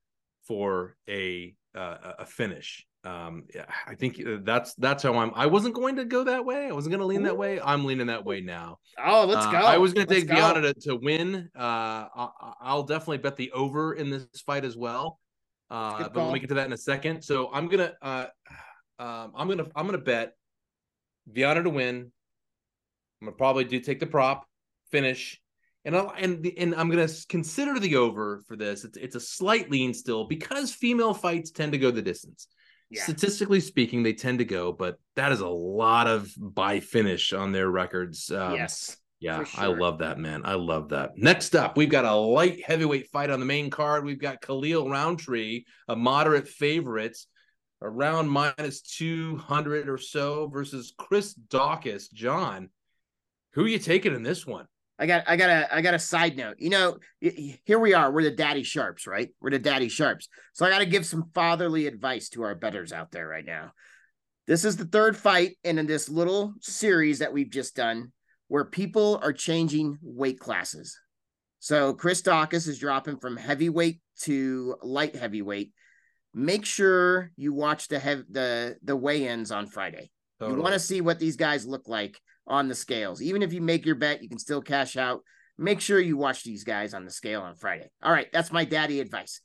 for 0.48 0.96
a 1.10 1.54
uh, 1.76 2.14
a 2.20 2.26
finish 2.26 2.88
um 3.04 3.44
i 3.88 3.96
think 3.96 4.22
uh, 4.26 4.38
that's 4.44 4.76
that's 4.76 5.02
how 5.02 5.18
i'm 5.18 5.32
i 5.36 5.48
wasn't 5.48 5.74
going 5.74 5.96
to 5.96 6.06
go 6.06 6.24
that 6.24 6.46
way. 6.46 6.68
I 6.68 6.72
wasn't 6.72 6.92
going 6.92 7.00
to 7.00 7.06
lean 7.06 7.24
that 7.24 7.38
way. 7.38 7.60
I'm 7.60 7.86
leaning 7.86 8.08
that 8.08 8.24
way 8.24 8.42
now. 8.42 8.78
Oh 9.04 9.26
let's 9.26 9.46
uh, 9.48 9.52
go. 9.52 9.58
I 9.58 9.78
was 9.78 9.94
going 9.94 10.06
to 10.06 10.14
take 10.14 10.28
Viana 10.28 10.62
to, 10.62 10.74
to 10.82 10.96
win. 10.96 11.50
Uh 11.56 12.06
I, 12.62 12.76
will 12.76 12.84
definitely 12.84 13.18
bet 13.18 13.38
the 13.38 13.52
over 13.54 13.94
in 13.94 14.10
this 14.10 14.26
fight 14.46 14.66
as 14.66 14.78
well. 14.78 15.20
Uh 15.70 16.10
but 16.10 16.26
let 16.26 16.34
me 16.34 16.40
get 16.40 16.50
to 16.50 16.56
that 16.56 16.68
in 16.68 16.74
a 16.74 16.78
second. 16.78 17.24
So 17.24 17.50
i'm 17.52 17.68
gonna 17.68 17.94
uh 18.02 18.26
um 19.00 19.32
i'm 19.36 19.48
gonna 19.48 19.66
i'm 19.76 19.86
gonna 19.86 19.98
bet 19.98 20.34
Viana 21.28 21.64
to 21.64 21.70
win. 21.70 22.12
I'm 23.22 23.26
gonna 23.26 23.38
probably 23.38 23.64
do 23.64 23.80
take 23.80 24.00
the 24.00 24.08
prop 24.08 24.46
finish 24.92 25.42
and 25.86 25.96
I'll, 25.96 26.14
and 26.18 26.46
and 26.58 26.76
I'm 26.76 26.90
gonna 26.90 27.10
consider 27.28 27.80
the 27.80 27.96
over 27.96 28.44
for 28.48 28.56
this. 28.56 28.84
It's 28.84 28.98
it's 28.98 29.16
a 29.16 29.20
slight 29.20 29.72
lean 29.72 29.94
still 29.94 30.26
because 30.26 30.72
female 30.74 31.14
fights 31.14 31.52
tend 31.52 31.72
to 31.72 31.78
go 31.78 31.92
the 31.92 32.02
distance. 32.02 32.48
Yeah. 32.92 33.04
Statistically 33.04 33.62
speaking, 33.62 34.04
they 34.04 34.12
tend 34.12 34.40
to 34.40 34.46
go, 34.46 34.74
but 34.74 35.00
that 35.16 35.32
is 35.32 35.40
a 35.40 35.48
lot 35.48 36.08
of 36.08 36.30
by 36.38 36.82
finish 36.82 37.32
on 37.32 37.54
their 37.54 37.70
records. 37.72 38.30
Um, 38.30 38.56
yes. 38.56 38.98
Yeah, 39.22 39.44
sure. 39.44 39.64
I 39.64 39.68
love 39.68 40.00
that, 40.00 40.18
man. 40.18 40.42
I 40.44 40.56
love 40.56 40.90
that. 40.90 41.12
Next 41.16 41.56
up, 41.56 41.78
we've 41.78 41.90
got 41.92 42.06
a 42.06 42.14
light 42.14 42.66
heavyweight 42.66 43.08
fight 43.12 43.30
on 43.30 43.40
the 43.40 43.46
main 43.46 43.70
card. 43.70 44.04
We've 44.04 44.20
got 44.20 44.42
Khalil 44.42 44.90
Rountree, 44.90 45.64
a 45.88 45.96
moderate 45.96 46.48
favorite, 46.48 47.18
around 47.84 48.30
minus 48.30 48.82
200 48.82 49.88
or 49.88 50.00
so, 50.00 50.48
versus 50.48 50.94
Chris 50.98 51.36
Daukaus. 51.36 52.12
John, 52.12 52.70
who 53.54 53.64
are 53.64 53.70
you 53.70 53.80
taking 53.80 54.16
in 54.16 54.24
this 54.24 54.46
one? 54.46 54.66
I 55.02 55.08
got 55.08 55.24
I 55.26 55.36
got 55.36 55.50
a 55.50 55.76
I 55.76 55.82
got 55.82 55.96
a 55.96 56.00
side 56.00 56.38
note. 56.38 56.58
You 56.60 56.70
know, 56.70 56.98
here 57.20 57.80
we 57.80 57.96
are. 57.96 58.12
We're 58.12 58.22
the 58.22 58.30
daddy 58.30 58.62
sharps, 58.62 59.08
right? 59.08 59.30
We're 59.42 59.50
the 59.50 59.58
daddy 59.58 59.90
sharps. 59.90 60.30
So 60.54 60.64
I 60.64 60.70
got 60.70 60.78
to 60.80 60.86
give 60.86 61.08
some 61.08 61.32
fatherly 61.34 61.88
advice 61.88 62.30
to 62.30 62.44
our 62.44 62.54
betters 62.54 62.94
out 62.94 63.10
there 63.12 63.28
right 63.28 63.44
now. 63.44 63.72
This 64.46 64.64
is 64.64 64.78
the 64.78 64.86
third 64.86 65.18
fight 65.18 65.58
in 65.64 65.84
this 65.88 66.08
little 66.08 66.54
series 66.62 67.18
that 67.18 67.34
we've 67.34 67.50
just 67.50 67.76
done 67.76 68.12
where 68.48 68.64
people 68.64 69.20
are 69.24 69.34
changing 69.34 69.98
weight 70.04 70.40
classes. 70.40 70.96
So 71.58 71.96
Chris 71.96 72.22
Daukaus 72.22 72.68
is 72.68 72.78
dropping 72.78 73.18
from 73.18 73.38
heavyweight 73.38 74.02
to 74.22 74.76
light 74.84 75.16
heavyweight. 75.16 75.72
Make 76.36 76.64
sure 76.64 77.32
you 77.36 77.54
watch 77.54 77.88
the 77.88 77.98
hev- 77.98 78.26
the 78.30 78.78
the 78.84 78.96
weigh-ins 78.96 79.52
on 79.52 79.66
Friday. 79.66 80.12
Totally. 80.40 80.58
You 80.58 80.62
want 80.62 80.74
to 80.74 80.80
see 80.80 81.02
what 81.02 81.18
these 81.18 81.38
guys 81.38 81.66
look 81.66 81.88
like 81.88 82.20
on 82.48 82.68
the 82.68 82.76
scales. 82.76 83.22
Even 83.22 83.42
if 83.42 83.54
you 83.54 83.62
make 83.62 83.86
your 83.86 83.96
bet, 83.96 84.22
you 84.22 84.30
can 84.30 84.40
still 84.40 84.62
cash 84.62 84.98
out. 84.98 85.22
Make 85.58 85.80
sure 85.80 86.00
you 86.00 86.18
watch 86.18 86.44
these 86.44 86.64
guys 86.64 86.94
on 86.94 87.06
the 87.06 87.12
scale 87.12 87.42
on 87.42 87.56
Friday. 87.56 87.90
All 88.02 88.12
right, 88.12 88.28
that's 88.32 88.52
my 88.52 88.66
daddy 88.66 89.00
advice. 89.00 89.42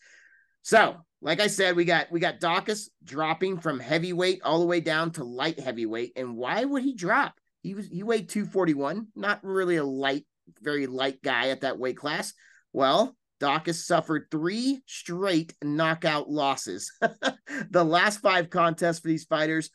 So, 0.62 0.96
like 1.20 1.40
I 1.40 1.46
said, 1.46 1.76
we 1.76 1.85
got 1.85 2.11
we 2.11 2.20
got 2.20 2.40
Daukaus 2.40 2.88
dropping 3.04 3.59
from 3.61 3.78
heavyweight 3.78 4.42
all 4.42 4.61
the 4.61 4.66
way 4.66 4.80
down 4.80 5.12
to 5.12 5.24
light 5.24 5.61
heavyweight. 5.61 6.12
And 6.16 6.37
why 6.37 6.64
would 6.64 6.82
he 6.82 6.94
drop? 6.94 7.35
He 7.62 7.74
was 7.74 7.87
he 7.87 8.02
weighed 8.02 8.28
241, 8.28 9.09
not 9.14 9.44
really 9.44 9.76
a 9.76 9.85
light, 9.85 10.24
very 10.62 10.87
light 10.87 11.22
guy 11.22 11.50
at 11.50 11.61
that 11.62 11.78
weight 11.78 11.96
class. 11.96 12.32
Well, 12.72 13.16
Daukaus 13.40 13.85
suffered 13.85 14.26
three 14.30 14.80
straight 14.87 15.54
knockout 15.62 16.28
losses. 16.30 16.92
the 17.70 17.85
last 17.85 18.20
five 18.20 18.50
contests 18.50 19.00
for 19.00 19.09
these 19.09 19.24
fighters 19.24 19.70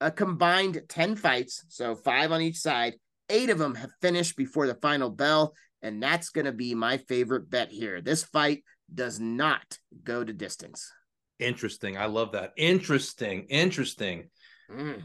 a 0.00 0.10
combined 0.10 0.82
10 0.88 1.16
fights, 1.16 1.64
so 1.68 1.94
five 1.94 2.32
on 2.32 2.42
each 2.42 2.58
side. 2.58 2.94
Eight 3.28 3.50
of 3.50 3.58
them 3.58 3.74
have 3.74 3.90
finished 4.00 4.36
before 4.36 4.66
the 4.66 4.74
final 4.74 5.10
bell, 5.10 5.54
and 5.82 6.02
that's 6.02 6.30
going 6.30 6.44
to 6.44 6.52
be 6.52 6.74
my 6.74 6.98
favorite 6.98 7.50
bet 7.50 7.70
here. 7.70 8.00
This 8.00 8.22
fight 8.22 8.62
does 8.92 9.18
not 9.18 9.78
go 10.04 10.22
to 10.22 10.32
distance. 10.32 10.92
Interesting. 11.38 11.98
I 11.98 12.06
love 12.06 12.32
that. 12.32 12.52
Interesting. 12.56 13.46
Interesting. 13.48 14.30
Mm. 14.70 15.02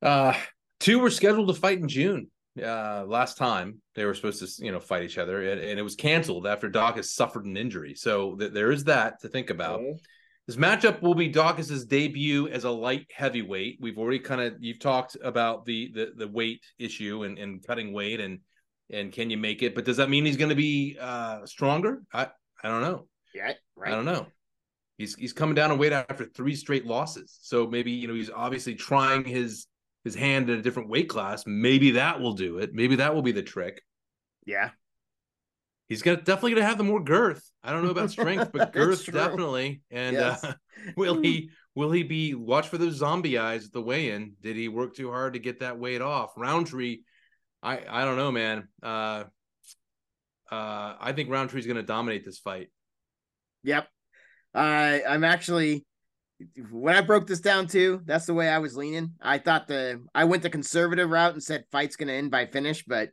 Uh, 0.00 0.34
two 0.80 0.98
were 0.98 1.10
scheduled 1.10 1.48
to 1.48 1.54
fight 1.54 1.78
in 1.78 1.88
June. 1.88 2.30
uh, 2.62 3.04
last 3.06 3.36
time 3.36 3.80
they 3.94 4.04
were 4.04 4.14
supposed 4.14 4.40
to, 4.40 4.64
you 4.64 4.72
know, 4.72 4.80
fight 4.80 5.02
each 5.02 5.18
other, 5.18 5.42
and, 5.50 5.60
and 5.60 5.78
it 5.78 5.82
was 5.82 5.94
canceled 5.96 6.46
after 6.46 6.70
Daukaus 6.70 7.06
suffered 7.06 7.44
an 7.44 7.56
injury. 7.56 7.94
So 7.94 8.36
th- 8.36 8.52
there 8.52 8.70
is 8.70 8.84
that 8.84 9.20
to 9.22 9.28
think 9.28 9.50
about. 9.50 9.80
Okay. 9.80 10.00
This 10.46 10.56
matchup 10.56 11.02
will 11.02 11.14
be 11.14 11.32
Daukaus's 11.32 11.84
debut 11.84 12.48
as 12.48 12.64
a 12.64 12.70
light 12.70 13.06
heavyweight. 13.12 13.78
We've 13.80 13.98
already 13.98 14.20
kind 14.20 14.40
of 14.40 14.54
you've 14.60 14.78
talked 14.78 15.16
about 15.22 15.64
the 15.64 15.90
the 15.92 16.12
the 16.16 16.28
weight 16.28 16.62
issue 16.78 17.24
and, 17.24 17.38
and 17.38 17.66
cutting 17.66 17.92
weight 17.92 18.20
and 18.20 18.40
and 18.90 19.12
can 19.12 19.30
you 19.30 19.36
make 19.36 19.62
it? 19.62 19.74
But 19.74 19.84
does 19.84 19.96
that 19.96 20.08
mean 20.08 20.24
he's 20.24 20.36
going 20.36 20.50
to 20.50 20.54
be 20.54 20.96
uh, 21.00 21.44
stronger? 21.46 22.02
I 22.12 22.28
I 22.62 22.68
don't 22.68 22.80
know. 22.80 23.08
Yeah, 23.34 23.52
right. 23.74 23.92
I 23.92 23.96
don't 23.96 24.04
know. 24.04 24.26
He's 24.98 25.16
he's 25.16 25.32
coming 25.32 25.54
down 25.54 25.72
in 25.72 25.78
weight 25.78 25.92
after 25.92 26.24
three 26.24 26.54
straight 26.54 26.86
losses. 26.86 27.38
So 27.42 27.66
maybe 27.66 27.90
you 27.90 28.06
know 28.06 28.14
he's 28.14 28.30
obviously 28.30 28.76
trying 28.76 29.24
his 29.24 29.66
his 30.04 30.14
hand 30.14 30.48
in 30.48 30.58
a 30.58 30.62
different 30.62 30.88
weight 30.88 31.08
class. 31.08 31.44
Maybe 31.46 31.92
that 31.92 32.20
will 32.20 32.34
do 32.34 32.58
it. 32.58 32.72
Maybe 32.72 32.96
that 32.96 33.14
will 33.14 33.22
be 33.22 33.32
the 33.32 33.42
trick. 33.42 33.82
Yeah. 34.46 34.70
He's 35.88 36.02
gonna 36.02 36.16
definitely 36.16 36.54
gonna 36.54 36.66
have 36.66 36.78
the 36.78 36.84
more 36.84 37.02
girth. 37.02 37.48
I 37.62 37.72
don't 37.72 37.84
know 37.84 37.90
about 37.90 38.10
strength, 38.10 38.50
but 38.52 38.72
girth 38.72 39.06
definitely. 39.06 39.82
And 39.90 40.14
Yes. 40.14 40.42
uh, 40.42 40.54
will 40.96 41.20
he 41.22 41.50
will 41.74 41.92
he 41.92 42.02
be 42.02 42.34
watch 42.34 42.68
for 42.68 42.78
those 42.78 42.94
zombie 42.94 43.38
eyes 43.38 43.66
at 43.66 43.72
the 43.72 43.82
weigh-in? 43.82 44.34
Did 44.40 44.56
he 44.56 44.68
work 44.68 44.94
too 44.94 45.10
hard 45.10 45.34
to 45.34 45.38
get 45.38 45.60
that 45.60 45.78
weight 45.78 46.02
off? 46.02 46.32
Rountree, 46.36 47.02
I 47.62 47.80
I 47.88 48.04
don't 48.04 48.16
know, 48.16 48.32
man. 48.32 48.68
Uh, 48.82 49.24
uh, 50.50 50.94
I 51.00 51.12
think 51.14 51.30
Rountree's 51.30 51.66
gonna 51.66 51.82
dominate 51.82 52.24
this 52.24 52.38
fight. 52.38 52.68
Yep. 53.62 53.88
I 54.54 55.02
I'm 55.08 55.24
actually 55.24 55.84
when 56.70 56.94
I 56.94 57.00
broke 57.00 57.26
this 57.26 57.40
down 57.40 57.66
too, 57.66 58.02
that's 58.04 58.26
the 58.26 58.34
way 58.34 58.48
I 58.48 58.58
was 58.58 58.76
leaning. 58.76 59.12
I 59.22 59.38
thought 59.38 59.68
the 59.68 60.04
I 60.14 60.24
went 60.24 60.42
the 60.42 60.50
conservative 60.50 61.08
route 61.10 61.32
and 61.32 61.42
said 61.42 61.64
fight's 61.70 61.96
gonna 61.96 62.12
end 62.12 62.30
by 62.30 62.46
finish, 62.46 62.84
but 62.84 63.10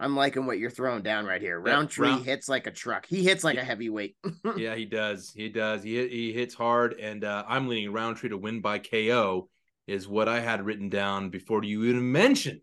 I'm 0.00 0.14
liking 0.14 0.46
what 0.46 0.58
you're 0.58 0.70
throwing 0.70 1.02
down 1.02 1.26
right 1.26 1.42
here. 1.42 1.58
Rountree 1.60 2.08
Round- 2.08 2.24
hits 2.24 2.48
like 2.48 2.66
a 2.66 2.70
truck. 2.70 3.04
He 3.06 3.24
hits 3.24 3.42
like 3.42 3.58
a 3.58 3.64
heavyweight. 3.64 4.16
yeah, 4.56 4.74
he 4.76 4.84
does. 4.84 5.32
He 5.34 5.48
does. 5.48 5.82
He 5.82 6.06
he 6.08 6.32
hits 6.32 6.54
hard, 6.54 6.94
and 6.94 7.24
uh, 7.24 7.44
I'm 7.48 7.66
leaning 7.68 7.92
Rountree 7.92 8.28
to 8.30 8.38
win 8.38 8.60
by 8.60 8.78
KO. 8.78 9.48
Is 9.86 10.06
what 10.06 10.28
I 10.28 10.40
had 10.40 10.64
written 10.66 10.88
down 10.90 11.30
before 11.30 11.64
you 11.64 11.84
even 11.84 12.12
mentioned 12.12 12.60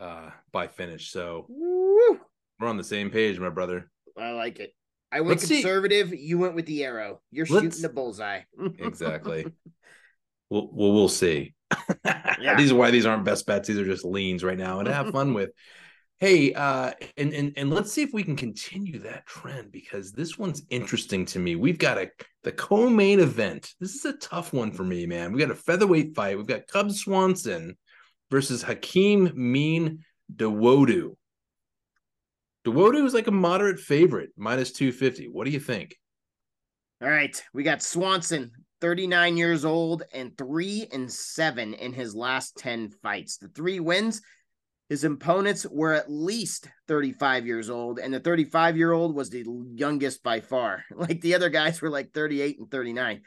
uh, 0.00 0.30
by 0.52 0.68
finish. 0.68 1.10
So 1.10 1.46
Woo! 1.48 2.20
we're 2.60 2.68
on 2.68 2.76
the 2.76 2.84
same 2.84 3.10
page, 3.10 3.38
my 3.40 3.48
brother. 3.50 3.90
I 4.16 4.30
like 4.30 4.60
it. 4.60 4.72
I 5.10 5.20
went 5.20 5.40
Let's 5.40 5.46
see. 5.48 5.62
conservative. 5.62 6.14
You 6.14 6.38
went 6.38 6.54
with 6.54 6.66
the 6.66 6.84
arrow. 6.84 7.20
You're 7.32 7.46
Let's- 7.46 7.64
shooting 7.64 7.82
the 7.82 7.88
bullseye. 7.88 8.42
Exactly. 8.78 9.46
We'll, 10.48 10.70
we'll 10.72 10.92
we'll 10.94 11.08
see. 11.08 11.54
Yeah. 12.40 12.56
These 12.56 12.70
are 12.70 12.76
why 12.76 12.92
these 12.92 13.04
aren't 13.04 13.24
best 13.24 13.44
bets. 13.46 13.66
These 13.66 13.78
are 13.78 13.84
just 13.84 14.04
leans 14.04 14.44
right 14.44 14.56
now, 14.56 14.78
and 14.78 14.86
have 14.88 15.10
fun 15.10 15.34
with. 15.34 15.50
Hey, 16.20 16.52
uh, 16.52 16.92
and 17.16 17.32
and 17.32 17.52
and 17.56 17.70
let's 17.70 17.92
see 17.92 18.02
if 18.02 18.12
we 18.12 18.24
can 18.24 18.34
continue 18.34 18.98
that 19.00 19.26
trend 19.26 19.70
because 19.70 20.10
this 20.10 20.36
one's 20.36 20.62
interesting 20.68 21.24
to 21.26 21.38
me. 21.38 21.54
We've 21.54 21.78
got 21.78 21.96
a 21.96 22.10
the 22.42 22.50
co-main 22.50 23.20
event. 23.20 23.72
This 23.78 23.94
is 23.94 24.04
a 24.04 24.14
tough 24.14 24.52
one 24.52 24.72
for 24.72 24.82
me, 24.82 25.06
man. 25.06 25.32
We 25.32 25.38
got 25.38 25.52
a 25.52 25.54
featherweight 25.54 26.16
fight. 26.16 26.36
We've 26.36 26.46
got 26.46 26.66
Cub 26.66 26.90
Swanson 26.90 27.76
versus 28.32 28.62
Hakeem 28.62 29.30
Mean 29.36 30.04
Dawodu. 30.34 31.14
Dawodu 32.66 33.06
is 33.06 33.14
like 33.14 33.28
a 33.28 33.32
moderate 33.32 33.78
favorite, 33.78 34.30
minus 34.36 34.72
two 34.72 34.90
fifty. 34.90 35.26
What 35.26 35.44
do 35.44 35.52
you 35.52 35.60
think? 35.60 35.96
All 37.00 37.08
right, 37.08 37.40
we 37.54 37.62
got 37.62 37.80
Swanson, 37.80 38.50
39 38.80 39.36
years 39.36 39.64
old 39.64 40.02
and 40.12 40.36
three 40.36 40.88
and 40.92 41.10
seven 41.10 41.74
in 41.74 41.92
his 41.92 42.12
last 42.12 42.56
10 42.56 42.90
fights. 43.02 43.36
The 43.36 43.46
three 43.48 43.78
wins, 43.78 44.20
his 44.88 45.04
opponents 45.04 45.66
were 45.70 45.92
at 45.92 46.10
least 46.10 46.68
35 46.86 47.46
years 47.46 47.68
old, 47.68 47.98
and 47.98 48.12
the 48.12 48.20
35 48.20 48.76
year 48.76 48.92
old 48.92 49.14
was 49.14 49.28
the 49.28 49.44
youngest 49.74 50.22
by 50.22 50.40
far. 50.40 50.84
Like 50.94 51.20
the 51.20 51.34
other 51.34 51.50
guys 51.50 51.80
were 51.80 51.90
like 51.90 52.12
38 52.12 52.58
and 52.58 52.70
39. 52.70 53.22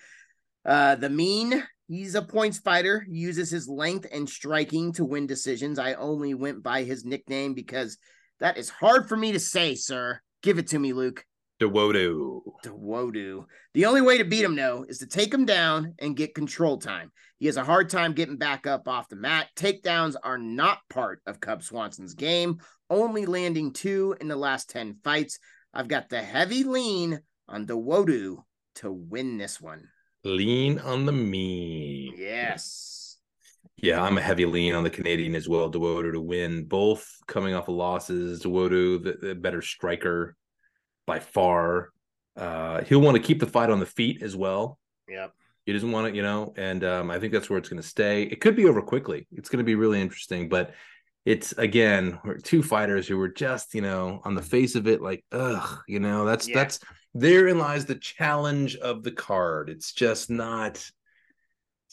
Uh, 0.66 0.96
the 0.96 1.10
mean, 1.10 1.64
he's 1.88 2.16
a 2.16 2.22
points 2.22 2.60
fighter, 2.60 3.06
He 3.08 3.18
uses 3.20 3.50
his 3.50 3.68
length 3.68 4.08
and 4.12 4.30
striking 4.30 4.94
to 4.94 5.06
win 5.06 5.28
decisions. 5.28 5.80
I 5.80 5.94
only 5.94 6.34
went 6.34 6.64
by 6.64 6.84
his 6.84 7.06
nickname 7.06 7.54
because 7.54 7.98
that 8.40 8.58
is 8.58 8.70
hard 8.70 9.08
for 9.08 9.16
me 9.16 9.32
to 9.32 9.40
say, 9.40 9.76
sir. 9.76 10.20
Give 10.42 10.58
it 10.58 10.68
to 10.68 10.80
me, 10.80 10.94
Luke. 10.94 11.24
Dawodu. 11.62 12.42
Wodu. 12.66 13.46
The 13.76 13.86
only 13.86 14.02
way 14.02 14.18
to 14.18 14.24
beat 14.26 14.44
him, 14.44 14.56
though, 14.56 14.84
is 14.90 14.98
to 14.98 15.06
take 15.06 15.32
him 15.32 15.46
down 15.46 15.94
and 16.00 16.18
get 16.18 16.34
control 16.34 16.78
time. 16.80 17.12
He 17.38 17.46
has 17.46 17.56
a 17.56 17.64
hard 17.64 17.88
time 17.92 18.14
getting 18.14 18.38
back 18.38 18.66
up 18.66 18.88
off 18.88 19.10
the 19.10 19.16
mat. 19.16 19.50
Takedowns 19.56 20.16
are 20.24 20.40
not 20.40 20.80
part 20.90 21.22
of 21.28 21.40
Cub 21.40 21.62
Swanson's 21.62 22.16
game, 22.16 22.58
only 22.90 23.28
landing 23.28 23.74
two 23.74 24.16
in 24.20 24.28
the 24.28 24.36
last 24.36 24.72
10 24.72 24.98
fights. 25.04 25.38
I've 25.72 25.88
got 25.88 26.10
the 26.10 26.24
heavy 26.24 26.64
lean 26.64 27.22
on 27.48 27.68
the 27.68 27.78
Wodu 27.78 28.38
to 28.76 28.92
win 28.92 29.38
this 29.38 29.62
one. 29.62 29.88
Lean 30.24 30.80
on 30.80 31.06
the 31.06 31.12
mean. 31.12 32.16
Yes. 32.18 33.18
Yeah, 33.78 34.02
I'm 34.02 34.18
a 34.18 34.22
heavy 34.22 34.46
lean 34.46 34.74
on 34.74 34.84
the 34.84 34.90
Canadian 34.90 35.36
as 35.36 35.48
well. 35.48 35.72
Dawodu 35.72 36.14
to 36.14 36.22
win, 36.22 36.66
both 36.66 37.08
coming 37.28 37.54
off 37.54 37.68
of 37.68 37.76
losses. 37.76 38.42
Dawodu, 38.42 39.04
the, 39.04 39.28
the 39.28 39.36
better 39.36 39.62
striker 39.62 40.36
by 41.12 41.20
far. 41.20 41.90
Uh, 42.38 42.82
he'll 42.84 43.02
want 43.02 43.18
to 43.18 43.22
keep 43.24 43.40
the 43.42 43.46
fight 43.46 43.70
on 43.70 43.80
the 43.82 43.86
feet 43.86 44.22
as 44.24 44.34
well. 44.34 44.80
Yep. 45.10 45.34
He 45.66 45.74
doesn't 45.74 45.92
want 45.92 46.08
to, 46.08 46.16
you 46.16 46.22
know, 46.24 46.54
and 46.56 46.84
um, 46.86 47.12
I 47.12 47.20
think 47.20 47.34
that's 47.34 47.50
where 47.50 47.60
it's 47.60 47.68
going 47.68 47.82
to 47.82 47.88
stay. 47.88 48.24
It 48.24 48.40
could 48.40 48.56
be 48.56 48.66
over 48.66 48.82
quickly. 48.82 49.28
It's 49.34 49.50
going 49.50 49.58
to 49.64 49.66
be 49.66 49.76
really 49.76 50.00
interesting, 50.00 50.48
but 50.48 50.74
it's 51.26 51.52
again 51.52 52.18
we're 52.24 52.38
two 52.38 52.64
fighters 52.64 53.08
who 53.08 53.18
were 53.18 53.28
just, 53.30 53.76
you 53.76 53.82
know, 53.82 54.22
on 54.24 54.36
the 54.36 54.42
face 54.42 54.76
of 54.76 54.88
it, 54.88 55.02
like, 55.02 55.24
ugh, 55.34 55.80
you 55.88 56.00
know, 56.00 56.24
that's 56.26 56.48
Yeah. 56.48 56.56
that's 56.56 56.80
therein 57.14 57.60
lies 57.60 57.86
the 57.86 57.96
challenge 57.96 58.78
of 58.78 59.04
the 59.04 59.12
card. 59.12 59.70
It's 59.70 59.92
just 59.92 60.30
not. 60.30 60.84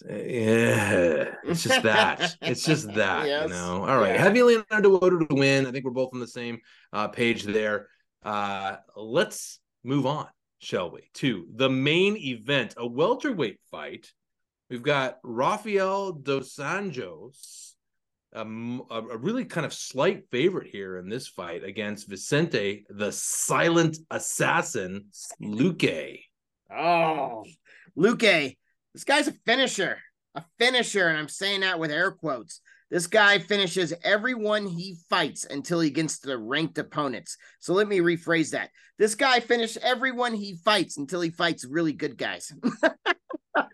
Yeah, 0.08 1.34
it's 1.44 1.64
just 1.64 1.82
that. 1.82 2.36
it's 2.40 2.64
just 2.64 2.86
that, 2.94 3.26
Yes. 3.26 3.48
you 3.48 3.54
know. 3.54 3.84
All 3.84 3.98
right, 3.98 4.14
Yeah. 4.14 4.22
heavy 4.22 4.42
on 4.70 4.82
to 4.82 5.26
win. 5.30 5.66
I 5.66 5.72
think 5.72 5.84
we're 5.84 5.90
both 5.90 6.10
on 6.14 6.20
the 6.20 6.26
same 6.40 6.60
uh, 6.92 7.08
page 7.08 7.42
there. 7.42 7.88
Uh, 8.28 8.76
let's 8.94 9.58
move 9.84 10.04
on, 10.04 10.26
shall 10.58 10.90
we, 10.90 11.08
to 11.14 11.46
the 11.56 11.70
main 11.70 12.14
event, 12.18 12.74
a 12.76 12.86
welterweight 12.86 13.58
fight. 13.70 14.12
We've 14.68 14.82
got 14.82 15.16
Rafael 15.22 16.12
dos 16.12 16.56
Anjos, 16.56 17.72
um, 18.34 18.82
a, 18.90 18.98
a 18.98 19.16
really 19.16 19.46
kind 19.46 19.64
of 19.64 19.72
slight 19.72 20.24
favorite 20.30 20.66
here 20.66 20.98
in 20.98 21.08
this 21.08 21.26
fight 21.26 21.64
against 21.64 22.06
Vicente, 22.06 22.84
the 22.90 23.12
silent 23.12 23.96
assassin, 24.10 25.06
Luque. 25.40 26.20
Oh, 26.70 27.46
Luke, 27.96 28.20
this 28.20 29.04
guy's 29.06 29.28
a 29.28 29.32
finisher, 29.46 29.96
a 30.34 30.44
finisher, 30.58 31.08
and 31.08 31.16
I'm 31.16 31.30
saying 31.30 31.62
that 31.62 31.78
with 31.78 31.90
air 31.90 32.10
quotes. 32.10 32.60
This 32.90 33.06
guy 33.06 33.38
finishes 33.38 33.92
everyone 34.02 34.66
he 34.66 34.96
fights 35.10 35.44
until 35.44 35.80
he 35.80 35.90
gets 35.90 36.20
to 36.20 36.28
the 36.28 36.38
ranked 36.38 36.78
opponents. 36.78 37.36
So 37.58 37.74
let 37.74 37.86
me 37.86 37.98
rephrase 37.98 38.52
that. 38.52 38.70
This 38.98 39.14
guy 39.14 39.40
finishes 39.40 39.78
everyone 39.82 40.32
he 40.32 40.56
fights 40.64 40.96
until 40.96 41.20
he 41.20 41.30
fights 41.30 41.64
really 41.64 41.92
good 41.92 42.16
guys. 42.16 42.52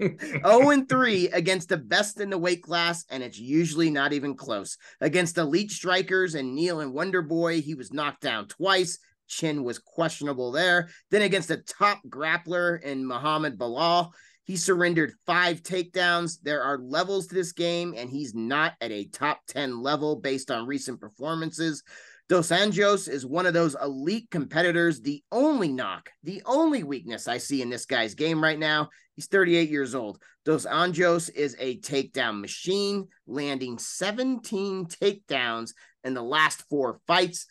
0 0.03 0.71
and 0.71 0.89
3 0.89 1.29
against 1.29 1.69
the 1.69 1.77
best 1.77 2.21
in 2.21 2.31
the 2.31 2.39
weight 2.39 2.63
class, 2.63 3.05
and 3.09 3.23
it's 3.23 3.39
usually 3.39 3.89
not 3.89 4.13
even 4.13 4.35
close. 4.35 4.77
Against 5.01 5.39
elite 5.39 5.71
strikers 5.71 6.35
and 6.35 6.55
Neal 6.55 6.81
and 6.81 6.93
Wonder 6.93 7.23
Boy, 7.23 7.61
he 7.61 7.75
was 7.75 7.93
knocked 7.93 8.23
down 8.23 8.49
twice. 8.49 8.99
Chin 9.29 9.65
was 9.65 9.79
questionable 9.79 10.53
there. 10.53 10.89
Then 11.11 11.23
against 11.23 11.51
a 11.51 11.57
top 11.59 12.01
grappler 12.09 12.83
in 12.83 13.07
Muhammad 13.07 13.57
Belal, 13.59 14.11
he 14.45 14.57
surrendered 14.57 15.15
five 15.27 15.63
takedowns. 15.63 16.39
There 16.43 16.63
are 16.63 16.79
levels 16.79 17.27
to 17.29 17.35
this 17.35 17.53
game, 17.53 17.95
and 17.97 18.09
he's 18.11 18.35
not 18.35 18.75
at 18.81 18.93
a 18.93 19.07
top 19.07 19.41
10 19.49 19.83
level 19.83 20.17
based 20.17 20.51
on 20.51 20.67
recent 20.67 21.01
performances. 21.01 21.83
Dos 22.29 22.49
Anjos 22.49 23.09
is 23.09 23.27
one 23.27 23.45
of 23.45 23.53
those 23.53 23.77
elite 23.83 24.31
competitors. 24.31 25.01
The 25.01 25.23
only 25.31 25.69
knock, 25.73 26.11
the 26.23 26.43
only 26.47 26.83
weakness 26.83 27.29
I 27.29 27.39
see 27.39 27.61
in 27.61 27.69
this 27.69 27.85
guy's 27.85 28.15
game 28.15 28.43
right 28.43 28.59
now, 28.59 28.89
he's 29.15 29.27
38 29.27 29.69
years 29.69 29.95
old. 29.95 30.23
Dos 30.45 30.65
Anjos 30.67 31.31
is 31.35 31.57
a 31.59 31.79
takedown 31.81 32.41
machine, 32.41 33.09
landing 33.27 33.79
17 33.79 34.87
takedowns 34.87 35.73
in 36.03 36.15
the 36.15 36.23
last 36.23 36.63
four 36.69 37.01
fights. 37.07 37.47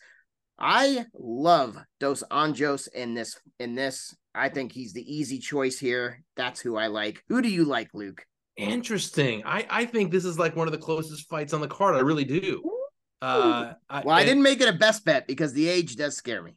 I 0.58 1.06
love 1.12 1.76
Dos 1.98 2.22
Anjos 2.30 2.88
in 2.92 3.14
this 3.14 3.38
in 3.58 3.74
this. 3.74 4.14
I 4.34 4.48
think 4.48 4.72
he's 4.72 4.92
the 4.92 5.14
easy 5.14 5.38
choice 5.38 5.78
here. 5.78 6.22
That's 6.36 6.60
who 6.60 6.76
I 6.76 6.88
like. 6.88 7.22
Who 7.28 7.40
do 7.40 7.48
you 7.48 7.64
like, 7.64 7.90
Luke? 7.94 8.24
Interesting. 8.56 9.42
I, 9.44 9.66
I 9.70 9.84
think 9.84 10.10
this 10.10 10.24
is 10.24 10.38
like 10.38 10.56
one 10.56 10.66
of 10.68 10.72
the 10.72 10.78
closest 10.78 11.28
fights 11.28 11.52
on 11.52 11.60
the 11.60 11.68
card. 11.68 11.94
I 11.94 12.00
really 12.00 12.24
do. 12.24 12.62
Uh, 13.22 13.74
I, 13.88 14.02
Well, 14.04 14.14
I 14.16 14.20
and- 14.20 14.28
didn't 14.28 14.42
make 14.42 14.60
it 14.60 14.68
a 14.68 14.72
best 14.72 15.04
bet 15.04 15.26
because 15.26 15.52
the 15.52 15.68
age 15.68 15.96
does 15.96 16.16
scare 16.16 16.42
me. 16.42 16.56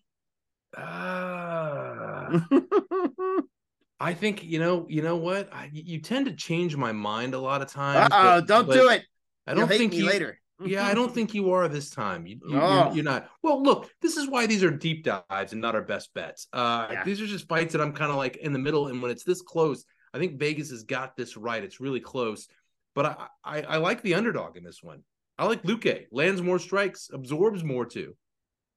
Ah. 0.77 2.45
I 3.99 4.13
think 4.13 4.43
you 4.43 4.59
know. 4.59 4.85
You 4.89 5.01
know 5.01 5.15
what? 5.15 5.51
I, 5.51 5.69
you 5.73 5.99
tend 5.99 6.27
to 6.27 6.33
change 6.33 6.75
my 6.75 6.91
mind 6.91 7.33
a 7.33 7.39
lot 7.39 7.61
of 7.63 7.67
times. 7.69 8.11
Uh 8.13 8.39
oh, 8.41 8.45
don't 8.45 8.67
but 8.67 8.73
do 8.73 8.89
it. 8.89 9.03
I 9.47 9.51
You'll 9.53 9.61
don't 9.61 9.71
hate 9.71 9.89
me 9.89 9.97
you, 9.97 10.05
later. 10.05 10.39
Yeah, 10.65 10.85
I 10.87 10.93
don't 10.95 11.13
think 11.13 11.33
you 11.33 11.51
are 11.51 11.67
this 11.67 11.89
time. 11.89 12.25
You, 12.25 12.39
you, 12.47 12.57
you're, 12.57 12.95
you're 12.95 13.03
not. 13.03 13.29
Well, 13.43 13.61
look, 13.61 13.91
this 14.01 14.17
is 14.17 14.27
why 14.27 14.47
these 14.47 14.63
are 14.63 14.71
deep 14.71 15.03
dives 15.03 15.51
and 15.51 15.61
not 15.61 15.75
our 15.75 15.83
best 15.83 16.13
bets. 16.13 16.47
Uh, 16.51 16.87
Yeah. 16.91 17.03
These 17.03 17.21
are 17.21 17.27
just 17.27 17.47
fights 17.47 17.73
that 17.73 17.81
I'm 17.81 17.93
kind 17.93 18.09
of 18.11 18.17
like 18.17 18.37
in 18.37 18.53
the 18.53 18.59
middle, 18.59 18.87
and 18.87 19.01
when 19.01 19.11
it's 19.11 19.23
this 19.23 19.41
close, 19.41 19.85
I 20.13 20.17
think 20.17 20.39
Vegas 20.39 20.71
has 20.71 20.83
got 20.83 21.15
this 21.15 21.37
right. 21.37 21.63
It's 21.63 21.79
really 21.79 21.99
close, 21.99 22.47
but 22.95 23.05
I 23.05 23.27
I, 23.43 23.61
I 23.61 23.77
like 23.77 24.01
the 24.01 24.15
underdog 24.15 24.57
in 24.57 24.63
this 24.63 24.81
one. 24.81 25.03
I 25.37 25.45
like 25.45 25.61
Luque. 25.63 26.05
Lands 26.11 26.41
more 26.41 26.57
strikes, 26.57 27.11
absorbs 27.13 27.63
more 27.63 27.85
too. 27.85 28.15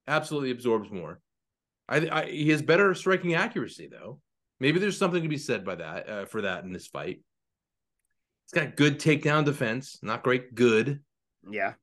Absolutely 0.07 0.51
absorbs 0.51 0.91
more. 0.91 1.21
I, 1.89 1.97
I 2.11 2.27
he 2.27 2.51
has 2.51 2.61
better 2.63 2.95
striking 2.95 3.35
accuracy 3.35 3.89
though. 3.91 4.21
Maybe 4.59 4.79
there's 4.79 4.99
something 4.99 5.23
to 5.23 5.29
be 5.29 5.39
said 5.39 5.65
by 5.65 5.77
that 5.77 6.09
uh, 6.09 6.25
for 6.27 6.43
that 6.43 6.65
in 6.65 6.73
this 6.73 6.87
fight. 6.89 7.21
He's 8.45 8.61
got 8.61 8.77
good 8.77 8.99
takedown 9.01 9.45
defense, 9.47 9.99
not 10.03 10.23
great, 10.23 10.55
good. 10.55 11.01
Yeah. 11.49 11.75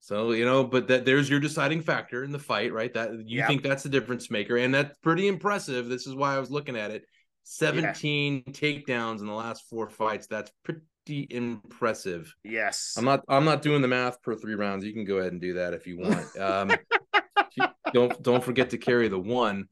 So 0.00 0.32
you 0.32 0.44
know, 0.44 0.64
but 0.64 0.88
that 0.88 1.04
there's 1.04 1.28
your 1.28 1.40
deciding 1.40 1.82
factor 1.82 2.24
in 2.24 2.32
the 2.32 2.38
fight, 2.38 2.72
right? 2.72 2.92
That 2.94 3.12
you 3.26 3.38
Yep. 3.38 3.48
think 3.48 3.62
that's 3.62 3.82
the 3.82 3.88
difference 3.90 4.30
maker, 4.30 4.56
and 4.56 4.72
that's 4.74 4.96
pretty 4.98 5.28
impressive. 5.28 5.88
This 5.88 6.06
is 6.06 6.14
why 6.14 6.34
I 6.34 6.38
was 6.38 6.50
looking 6.50 6.76
at 6.76 6.90
it. 6.90 7.04
17 7.44 8.44
takedowns 8.52 9.20
in 9.20 9.26
the 9.26 9.32
last 9.32 9.68
four 9.68 9.88
fights. 9.90 10.26
That's 10.26 10.50
pretty 10.64 11.26
impressive. 11.30 12.32
Yes. 12.44 12.94
I'm 12.96 13.04
not 13.04 13.24
I'm 13.28 13.44
not 13.44 13.62
doing 13.62 13.82
the 13.82 13.88
math 13.88 14.22
per 14.22 14.34
three 14.34 14.54
rounds. 14.54 14.84
You 14.84 14.92
can 14.92 15.04
go 15.04 15.16
ahead 15.16 15.32
and 15.32 15.40
do 15.40 15.54
that 15.54 15.74
if 15.74 15.86
you 15.86 15.98
want. 15.98 16.26
Um 16.40 16.70
don't 17.92 18.22
don't 18.22 18.44
forget 18.44 18.70
to 18.70 18.78
carry 18.78 19.08
the 19.08 19.18
one. 19.18 19.66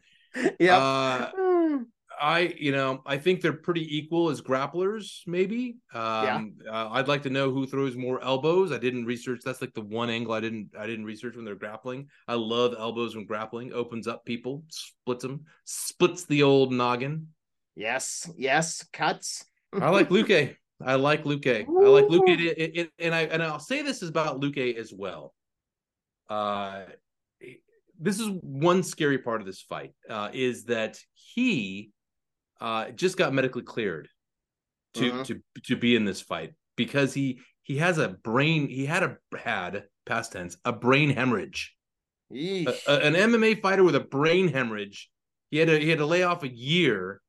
yeah. 0.59 0.77
Uh 0.79 1.31
I, 2.20 2.54
you 2.59 2.72
know, 2.72 3.02
I 3.07 3.16
think 3.16 3.40
they're 3.40 3.52
pretty 3.52 3.96
equal 3.96 4.31
as 4.31 4.40
grapplers, 4.40 5.20
maybe. 5.26 5.76
Um, 5.94 6.54
uh, 6.68 6.88
I'd 6.90 7.09
like 7.09 7.22
to 7.22 7.31
know 7.31 7.50
who 7.50 7.66
throws 7.66 7.96
more 7.96 8.22
elbows. 8.22 8.72
I 8.72 8.78
didn't 8.78 9.04
research. 9.04 9.40
That's 9.44 9.61
like 9.61 9.74
the 9.74 9.83
one 9.83 10.11
angle 10.11 10.33
I 10.33 10.40
didn't, 10.40 10.70
I 10.78 10.87
didn't 10.87 11.04
research 11.04 11.37
when 11.37 11.44
they're 11.44 11.54
grappling. 11.54 12.09
I 12.26 12.35
love 12.35 12.74
elbows 12.78 13.14
when 13.16 13.26
grappling. 13.26 13.72
Opens 13.72 14.07
up 14.09 14.24
people, 14.24 14.64
splits 14.68 15.22
them, 15.22 15.44
splits 15.64 16.24
the 16.24 16.42
old 16.42 16.72
noggin. 16.72 17.28
yes. 17.76 18.31
Yes. 18.37 18.85
Cuts. 18.92 19.44
I 19.72 19.90
like 19.90 20.09
Luque. 20.09 20.57
I 20.85 20.94
like 20.94 21.24
Luque. 21.24 21.66
I 21.68 21.88
like 21.88 22.04
it, 22.28 22.76
it, 22.76 22.90
and 22.98 23.14
I 23.14 23.22
and 23.22 23.42
I'll 23.42 23.59
say 23.59 23.83
this 23.83 24.02
is 24.02 24.09
about 24.09 24.40
Luque 24.40 24.76
as 24.76 24.92
well. 24.92 25.35
Uh, 26.31 26.85
this 27.98 28.20
is 28.20 28.28
one 28.42 28.83
scary 28.83 29.18
part 29.18 29.40
of 29.40 29.46
this 29.46 29.61
fight. 29.61 29.92
Uh, 30.09 30.31
is 30.33 30.64
that 30.64 30.98
he 31.14 31.90
uh 32.60 32.90
just 32.90 33.16
got 33.16 33.32
medically 33.32 33.62
cleared 33.62 34.08
to 34.94 35.12
Mhm. 35.12 35.24
to 35.26 35.42
to 35.64 35.76
be 35.76 35.94
in 35.96 36.04
this 36.04 36.20
fight 36.20 36.54
because 36.76 37.14
he 37.14 37.40
he 37.62 37.76
has 37.78 37.98
a 37.98 38.08
brain 38.08 38.68
he 38.68 38.86
had 38.86 39.02
a 39.02 39.18
had 39.36 39.84
past 40.06 40.32
tense 40.32 40.56
a 40.64 40.72
brain 40.72 41.10
hemorrhage 41.10 41.74
a- 42.66 42.74
a- 42.86 43.00
an 43.00 43.14
MMA 43.14 43.60
fighter 43.60 43.84
with 43.84 43.94
a 43.94 44.00
brain 44.00 44.48
hemorrhage. 44.48 45.10
He 45.50 45.58
had 45.58 45.68
to 45.68 45.78
he 45.78 45.88
had 45.88 45.98
to 45.98 46.06
lay 46.06 46.22
off 46.24 46.42
a 46.42 46.48
year, 46.48 47.22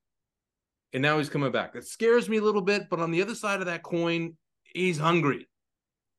and 0.94 1.02
now 1.02 1.18
he's 1.18 1.30
coming 1.30 1.52
back. 1.54 1.72
That 1.74 1.86
scares 1.88 2.28
me 2.28 2.38
a 2.38 2.42
little 2.42 2.62
bit, 2.62 2.90
but 2.90 3.00
on 3.00 3.12
the 3.12 3.22
other 3.22 3.36
side 3.36 3.60
of 3.62 3.68
that 3.68 3.82
coin, 3.84 4.38
he's 4.64 4.98
hungry. 4.98 5.48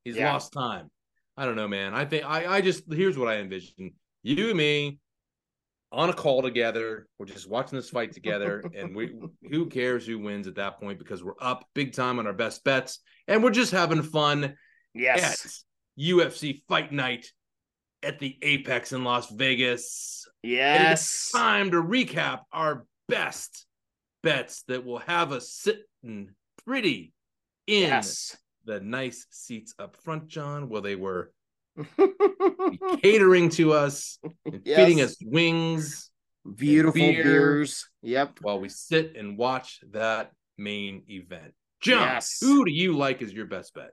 He's 0.04 0.16
Yeah. 0.16 0.32
lost 0.32 0.52
time. 0.54 0.90
I 1.36 1.44
don't 1.44 1.56
know, 1.56 1.68
man. 1.68 1.92
I 1.94 2.04
think 2.06 2.24
I 2.24 2.46
I 2.56 2.60
just 2.62 2.90
here's 2.90 3.18
what 3.18 3.28
I 3.28 3.36
envision: 3.40 3.94
you 4.22 4.48
and 4.48 4.56
me 4.58 4.98
on 5.92 6.10
a 6.10 6.12
call 6.12 6.42
together. 6.42 7.06
We're 7.18 7.26
just 7.26 7.48
watching 7.48 7.76
this 7.76 7.90
fight 7.90 8.12
together, 8.12 8.62
and 8.76 8.94
we 8.94 9.14
who 9.50 9.66
cares 9.66 10.06
who 10.06 10.18
wins 10.18 10.46
at 10.46 10.54
that 10.56 10.80
point 10.80 10.98
because 10.98 11.22
we're 11.22 11.34
up 11.40 11.66
big 11.74 11.92
time 11.92 12.18
on 12.18 12.26
our 12.26 12.32
best 12.32 12.64
bets, 12.64 13.00
and 13.28 13.42
we're 13.42 13.50
just 13.50 13.72
having 13.72 14.02
fun 14.02 14.54
yes. 14.94 15.64
UFC 15.98 16.62
Fight 16.68 16.92
Night 16.92 17.26
at 18.02 18.18
the 18.18 18.38
Apex 18.42 18.92
in 18.92 19.04
Las 19.04 19.30
Vegas. 19.30 20.26
Yes. 20.42 21.30
time 21.34 21.70
to 21.72 21.82
recap 21.82 22.40
our 22.52 22.86
best 23.08 23.66
bets 24.22 24.62
that 24.68 24.84
will 24.84 24.98
have 25.00 25.32
us 25.32 25.50
sitting 25.52 26.30
pretty 26.64 27.12
in 27.66 27.82
Yes. 27.82 28.36
the 28.64 28.80
nice 28.80 29.26
seats 29.30 29.74
up 29.78 29.96
front, 29.96 30.28
John, 30.28 30.68
where 30.68 30.80
they 30.80 30.96
were 30.96 31.32
catering 33.02 33.48
to 33.50 33.72
us 33.72 34.18
and 34.44 34.60
Yes. 34.64 34.76
feeding 34.76 35.00
us 35.02 35.16
wings 35.22 36.10
Beautiful 36.56 37.00
beer. 37.00 37.22
beers. 37.24 37.88
Yep. 38.02 38.38
while 38.42 38.60
we 38.60 38.68
sit 38.68 39.16
and 39.16 39.36
watch 39.36 39.80
that 39.92 40.32
main 40.58 41.02
event. 41.08 41.52
John, 41.80 42.02
Yes. 42.02 42.38
who 42.40 42.64
do 42.64 42.70
you 42.72 42.96
like 42.96 43.22
as 43.22 43.32
your 43.32 43.46
best 43.46 43.74
bet? 43.74 43.90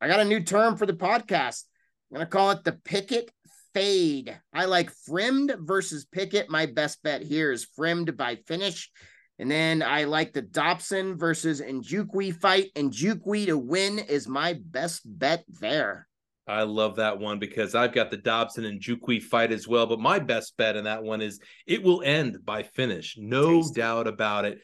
I 0.00 0.08
got 0.08 0.20
a 0.20 0.24
new 0.24 0.42
term 0.42 0.76
for 0.76 0.86
the 0.86 0.92
podcast. 0.94 1.64
I'm 2.10 2.16
going 2.16 2.26
to 2.26 2.30
call 2.30 2.50
it 2.52 2.64
the 2.64 2.72
Pickett 2.72 3.30
Fade. 3.74 4.38
I 4.52 4.64
like 4.64 4.90
Fremd 5.08 5.54
versus 5.66 6.04
Pickett. 6.06 6.48
My 6.50 6.66
best 6.66 7.02
bet 7.02 7.22
here 7.22 7.52
is 7.52 7.66
Fremd 7.78 8.16
by 8.16 8.36
finish. 8.46 8.90
And 9.38 9.50
then 9.50 9.82
I 9.82 10.04
like 10.04 10.32
the 10.32 10.42
Dobson 10.42 11.16
versus 11.16 11.60
Nchukwi 11.62 12.34
fight. 12.34 12.70
Nchukwi 12.74 13.46
to 13.46 13.56
win 13.56 13.98
is 13.98 14.26
my 14.28 14.58
best 14.64 15.02
bet 15.06 15.44
there. 15.48 16.08
I 16.46 16.62
love 16.62 16.96
that 16.96 17.18
one 17.18 17.38
because 17.38 17.74
I've 17.74 17.92
got 17.92 18.10
the 18.10 18.16
Dobson 18.16 18.64
and 18.64 18.80
Jukwi 18.80 19.22
fight 19.22 19.52
as 19.52 19.68
well. 19.68 19.86
But 19.86 20.00
my 20.00 20.18
best 20.18 20.56
bet 20.56 20.76
in 20.76 20.84
that 20.84 21.02
one 21.02 21.20
is 21.20 21.38
it 21.66 21.82
will 21.82 22.02
end 22.02 22.38
by 22.44 22.62
finish. 22.62 23.16
No 23.18 23.62
Tasty. 23.62 23.80
doubt 23.80 24.06
about 24.06 24.44
it. 24.44 24.60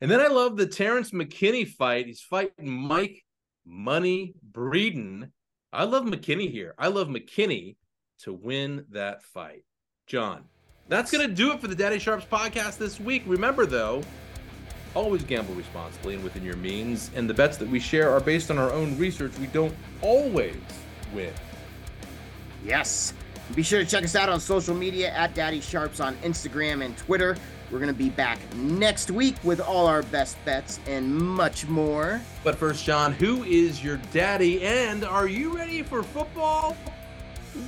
And 0.00 0.10
then 0.10 0.20
I 0.20 0.28
love 0.28 0.56
the 0.56 0.66
Terrence 0.66 1.10
McKinney 1.10 1.66
fight. 1.66 2.06
He's 2.06 2.20
fighting 2.20 2.70
Mike 2.70 3.24
Money 3.66 4.34
Breeden. 4.50 5.30
I 5.72 5.84
love 5.84 6.04
McKinney 6.04 6.50
here. 6.50 6.74
I 6.78 6.88
love 6.88 7.08
McKinney 7.08 7.76
to 8.20 8.32
win 8.32 8.84
that 8.90 9.22
fight. 9.22 9.64
John, 10.06 10.44
that's 10.88 11.10
going 11.10 11.26
to 11.26 11.32
do 11.32 11.52
it 11.52 11.60
for 11.60 11.68
the 11.68 11.74
Daddy 11.74 11.98
Sharps 11.98 12.24
podcast 12.24 12.78
this 12.78 12.98
week. 12.98 13.22
Remember, 13.26 13.66
though, 13.66 14.02
always 14.94 15.22
gamble 15.22 15.54
responsibly 15.54 16.14
and 16.14 16.24
within 16.24 16.42
your 16.42 16.56
means. 16.56 17.10
And 17.14 17.30
the 17.30 17.34
bets 17.34 17.56
that 17.58 17.68
we 17.68 17.78
share 17.78 18.10
are 18.10 18.20
based 18.20 18.50
on 18.50 18.58
our 18.58 18.72
own 18.72 18.96
research. 18.98 19.32
We 19.38 19.46
don't 19.48 19.74
always 20.02 20.56
win. 21.12 21.32
Yes. 22.64 23.14
Be 23.54 23.62
sure 23.62 23.80
to 23.80 23.86
check 23.86 24.04
us 24.04 24.14
out 24.14 24.28
on 24.28 24.38
social 24.40 24.74
media 24.74 25.10
at 25.10 25.34
Daddy 25.34 25.60
Sharps 25.60 25.98
on 26.00 26.14
Instagram 26.18 26.84
and 26.84 26.96
Twitter. 26.96 27.36
We're 27.70 27.78
going 27.78 27.92
to 27.92 27.98
be 27.98 28.10
back 28.10 28.38
next 28.54 29.10
week 29.10 29.36
with 29.44 29.60
all 29.60 29.86
our 29.86 30.02
best 30.02 30.36
bets 30.44 30.80
and 30.86 31.14
much 31.14 31.66
more. 31.66 32.20
But 32.42 32.56
first, 32.56 32.84
John, 32.84 33.12
who 33.12 33.44
is 33.44 33.82
your 33.82 33.98
daddy? 34.12 34.62
And 34.62 35.04
are 35.04 35.28
you 35.28 35.56
ready 35.56 35.82
for 35.82 36.02
football? 36.02 36.76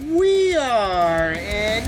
We 0.09 0.57
are, 0.57 1.33
and 1.33 1.87